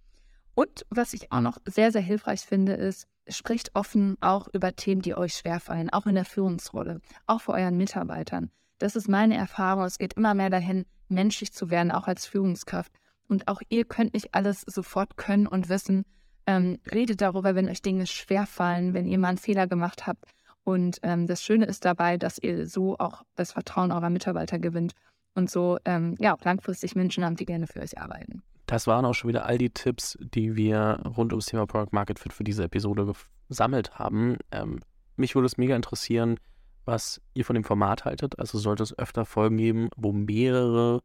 Und 0.55 0.85
was 0.89 1.13
ich 1.13 1.31
auch 1.31 1.41
noch 1.41 1.57
sehr, 1.65 1.91
sehr 1.91 2.01
hilfreich 2.01 2.41
finde, 2.41 2.73
ist, 2.73 3.07
spricht 3.27 3.71
offen 3.75 4.17
auch 4.21 4.47
über 4.53 4.75
Themen, 4.75 5.01
die 5.01 5.15
euch 5.15 5.33
schwerfallen, 5.33 5.89
auch 5.89 6.05
in 6.05 6.15
der 6.15 6.25
Führungsrolle, 6.25 7.01
auch 7.25 7.41
vor 7.41 7.55
euren 7.55 7.77
Mitarbeitern. 7.77 8.51
Das 8.83 8.97
ist 8.97 9.07
meine 9.07 9.37
Erfahrung. 9.37 9.85
Es 9.85 9.97
geht 9.97 10.15
immer 10.15 10.33
mehr 10.33 10.49
dahin, 10.49 10.85
menschlich 11.07 11.53
zu 11.53 11.69
werden, 11.69 11.89
auch 11.89 12.09
als 12.09 12.25
Führungskraft. 12.25 12.91
Und 13.29 13.47
auch 13.47 13.61
ihr 13.69 13.85
könnt 13.85 14.13
nicht 14.13 14.35
alles 14.35 14.59
sofort 14.59 15.15
können 15.15 15.47
und 15.47 15.69
wissen. 15.69 16.03
Ähm, 16.45 16.79
redet 16.91 17.21
darüber, 17.21 17.55
wenn 17.55 17.69
euch 17.69 17.81
Dinge 17.81 18.05
schwerfallen, 18.07 18.93
wenn 18.93 19.05
ihr 19.05 19.17
mal 19.19 19.29
einen 19.29 19.37
Fehler 19.37 19.67
gemacht 19.67 20.05
habt. 20.05 20.25
Und 20.65 20.99
ähm, 21.01 21.27
das 21.27 21.41
Schöne 21.41 21.63
ist 21.63 21.85
dabei, 21.85 22.17
dass 22.17 22.37
ihr 22.37 22.67
so 22.67 22.97
auch 22.97 23.23
das 23.35 23.53
Vertrauen 23.53 23.93
eurer 23.93 24.09
Mitarbeiter 24.09 24.59
gewinnt 24.59 24.91
und 25.33 25.49
so 25.49 25.77
ähm, 25.85 26.15
ja 26.19 26.35
auch 26.35 26.43
langfristig 26.43 26.93
Menschen 26.93 27.23
haben, 27.23 27.37
die 27.37 27.45
gerne 27.45 27.67
für 27.67 27.79
euch 27.79 27.97
arbeiten. 27.97 28.43
Das 28.65 28.85
waren 28.85 29.05
auch 29.05 29.13
schon 29.13 29.29
wieder 29.29 29.45
all 29.45 29.57
die 29.57 29.69
Tipps, 29.69 30.17
die 30.19 30.57
wir 30.57 30.99
rund 31.05 31.31
ums 31.31 31.45
Thema 31.45 31.65
Product 31.67 31.93
Market 31.93 32.19
Fit 32.19 32.33
für 32.33 32.43
diese 32.43 32.65
Episode 32.65 33.13
gesammelt 33.47 33.97
haben. 33.97 34.39
Ähm, 34.51 34.81
mich 35.15 35.35
würde 35.35 35.45
es 35.45 35.57
mega 35.57 35.73
interessieren, 35.73 36.37
was 36.85 37.21
ihr 37.33 37.45
von 37.45 37.55
dem 37.55 37.63
Format 37.63 38.05
haltet. 38.05 38.39
Also 38.39 38.57
sollte 38.57 38.83
es 38.83 38.97
öfter 38.97 39.25
Folgen 39.25 39.57
geben, 39.57 39.89
wo 39.95 40.11
mehrere 40.11 41.01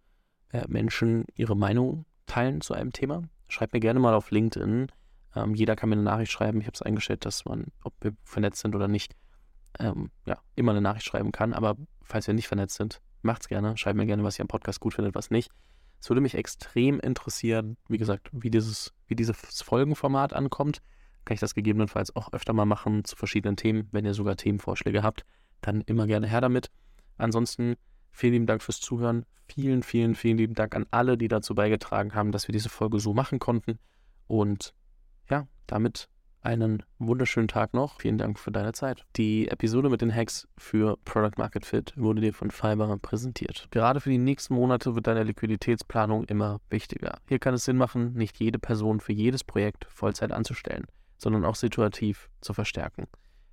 äh, 0.50 0.66
Menschen 0.68 1.24
ihre 1.34 1.56
Meinung 1.56 2.04
teilen 2.26 2.60
zu 2.60 2.74
einem 2.74 2.92
Thema. 2.92 3.22
Schreibt 3.48 3.72
mir 3.72 3.80
gerne 3.80 4.00
mal 4.00 4.14
auf 4.14 4.30
LinkedIn. 4.30 4.88
Ähm, 5.34 5.54
jeder 5.54 5.76
kann 5.76 5.88
mir 5.88 5.94
eine 5.94 6.02
Nachricht 6.02 6.32
schreiben. 6.32 6.60
Ich 6.60 6.66
habe 6.66 6.74
es 6.74 6.82
eingestellt, 6.82 7.24
dass 7.24 7.44
man, 7.44 7.66
ob 7.84 7.94
wir 8.00 8.14
vernetzt 8.24 8.60
sind 8.60 8.74
oder 8.74 8.88
nicht, 8.88 9.14
ähm, 9.78 10.10
ja, 10.26 10.38
immer 10.54 10.72
eine 10.72 10.80
Nachricht 10.80 11.06
schreiben 11.06 11.32
kann. 11.32 11.54
Aber 11.54 11.76
falls 12.02 12.26
wir 12.26 12.34
nicht 12.34 12.48
vernetzt 12.48 12.76
sind, 12.76 13.00
macht's 13.22 13.48
gerne. 13.48 13.76
Schreibt 13.76 13.96
mir 13.96 14.06
gerne, 14.06 14.24
was 14.24 14.38
ihr 14.38 14.42
am 14.42 14.48
Podcast 14.48 14.80
gut 14.80 14.94
findet, 14.94 15.14
was 15.14 15.30
nicht. 15.30 15.50
Es 16.00 16.08
würde 16.08 16.20
mich 16.20 16.34
extrem 16.34 17.00
interessieren, 17.00 17.76
wie 17.88 17.98
gesagt, 17.98 18.30
wie 18.32 18.50
dieses, 18.50 18.94
wie 19.06 19.16
dieses 19.16 19.62
Folgenformat 19.62 20.32
ankommt. 20.32 20.80
Kann 21.24 21.34
ich 21.34 21.40
das 21.40 21.54
gegebenenfalls 21.54 22.14
auch 22.14 22.32
öfter 22.32 22.52
mal 22.52 22.64
machen 22.64 23.04
zu 23.04 23.16
verschiedenen 23.16 23.56
Themen, 23.56 23.88
wenn 23.90 24.04
ihr 24.04 24.14
sogar 24.14 24.36
Themenvorschläge 24.36 25.02
habt, 25.02 25.24
dann 25.60 25.82
immer 25.82 26.06
gerne 26.06 26.26
her 26.26 26.40
damit. 26.40 26.70
Ansonsten 27.16 27.76
vielen 28.10 28.34
lieben 28.34 28.46
Dank 28.46 28.62
fürs 28.62 28.80
Zuhören. 28.80 29.24
Vielen, 29.46 29.82
vielen, 29.82 30.14
vielen 30.14 30.38
lieben 30.38 30.54
Dank 30.54 30.74
an 30.76 30.86
alle, 30.90 31.16
die 31.16 31.28
dazu 31.28 31.54
beigetragen 31.54 32.14
haben, 32.14 32.32
dass 32.32 32.48
wir 32.48 32.52
diese 32.52 32.68
Folge 32.68 33.00
so 33.00 33.14
machen 33.14 33.38
konnten. 33.38 33.78
Und 34.26 34.74
ja, 35.30 35.46
damit 35.66 36.08
einen 36.40 36.82
wunderschönen 36.98 37.48
Tag 37.48 37.74
noch. 37.74 38.00
Vielen 38.00 38.18
Dank 38.18 38.38
für 38.38 38.52
deine 38.52 38.72
Zeit. 38.72 39.04
Die 39.16 39.48
Episode 39.48 39.90
mit 39.90 40.00
den 40.00 40.14
Hacks 40.14 40.46
für 40.56 40.96
Product 41.04 41.36
Market 41.36 41.66
Fit 41.66 41.92
wurde 41.96 42.20
dir 42.20 42.32
von 42.32 42.50
Fiverr 42.50 42.96
präsentiert. 42.98 43.68
Gerade 43.70 44.00
für 44.00 44.10
die 44.10 44.18
nächsten 44.18 44.54
Monate 44.54 44.94
wird 44.94 45.06
deine 45.06 45.24
Liquiditätsplanung 45.24 46.24
immer 46.24 46.60
wichtiger. 46.70 47.18
Hier 47.28 47.38
kann 47.38 47.54
es 47.54 47.64
Sinn 47.64 47.76
machen, 47.76 48.12
nicht 48.14 48.38
jede 48.38 48.58
Person 48.58 49.00
für 49.00 49.12
jedes 49.12 49.44
Projekt 49.44 49.86
Vollzeit 49.90 50.32
anzustellen, 50.32 50.86
sondern 51.16 51.44
auch 51.44 51.56
situativ 51.56 52.28
zu 52.40 52.54
verstärken. 52.54 53.06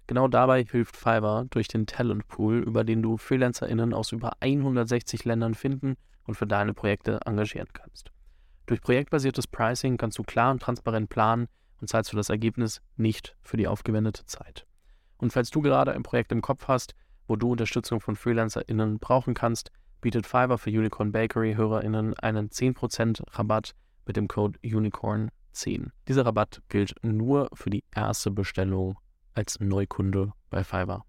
Genau 0.07 0.27
dabei 0.27 0.63
hilft 0.63 0.95
Fiverr 0.95 1.45
durch 1.49 1.67
den 1.67 1.87
Talent 1.87 2.27
Pool, 2.27 2.59
über 2.59 2.83
den 2.83 3.01
du 3.01 3.17
FreelancerInnen 3.17 3.93
aus 3.93 4.11
über 4.11 4.33
160 4.39 5.25
Ländern 5.25 5.55
finden 5.55 5.95
und 6.23 6.35
für 6.35 6.47
deine 6.47 6.73
Projekte 6.73 7.19
engagieren 7.25 7.69
kannst. 7.73 8.11
Durch 8.67 8.81
projektbasiertes 8.81 9.47
Pricing 9.47 9.97
kannst 9.97 10.17
du 10.17 10.23
klar 10.23 10.51
und 10.51 10.61
transparent 10.61 11.09
planen, 11.09 11.47
und 11.81 11.89
zahlst 11.89 12.13
du 12.13 12.17
das 12.17 12.29
Ergebnis 12.29 12.81
nicht 12.95 13.35
für 13.41 13.57
die 13.57 13.67
aufgewendete 13.67 14.25
Zeit. 14.25 14.65
Und 15.17 15.33
falls 15.33 15.49
du 15.49 15.61
gerade 15.61 15.91
ein 15.93 16.03
Projekt 16.03 16.31
im 16.31 16.41
Kopf 16.41 16.67
hast, 16.67 16.95
wo 17.27 17.35
du 17.35 17.51
Unterstützung 17.51 18.01
von 18.01 18.15
FreelancerInnen 18.15 18.99
brauchen 18.99 19.33
kannst, 19.33 19.71
bietet 20.01 20.25
Fiverr 20.25 20.57
für 20.57 20.69
Unicorn 20.69 21.11
Bakery 21.11 21.55
HörerInnen 21.55 22.13
einen 22.15 22.49
10% 22.49 23.23
Rabatt 23.37 23.73
mit 24.05 24.17
dem 24.17 24.27
Code 24.27 24.59
Unicorn10. 24.59 25.89
Dieser 26.07 26.25
Rabatt 26.25 26.61
gilt 26.69 26.95
nur 27.01 27.49
für 27.53 27.69
die 27.69 27.83
erste 27.93 28.29
Bestellung 28.31 28.97
als 29.35 29.59
Neukunde 29.59 30.33
bei 30.49 30.63
Fiverr. 30.63 31.05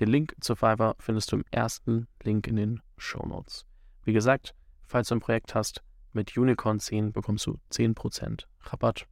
Den 0.00 0.08
Link 0.08 0.34
zu 0.40 0.54
Fiverr 0.54 0.94
findest 0.98 1.32
du 1.32 1.36
im 1.36 1.44
ersten 1.50 2.06
Link 2.22 2.46
in 2.46 2.56
den 2.56 2.80
Show 2.96 3.26
Notes. 3.26 3.66
Wie 4.04 4.12
gesagt, 4.12 4.54
falls 4.86 5.08
du 5.08 5.16
ein 5.16 5.20
Projekt 5.20 5.54
hast, 5.54 5.82
mit 6.12 6.36
Unicorn 6.36 6.80
10 6.80 7.12
bekommst 7.12 7.46
du 7.46 7.58
10% 7.72 8.44
Rabatt 8.60 9.06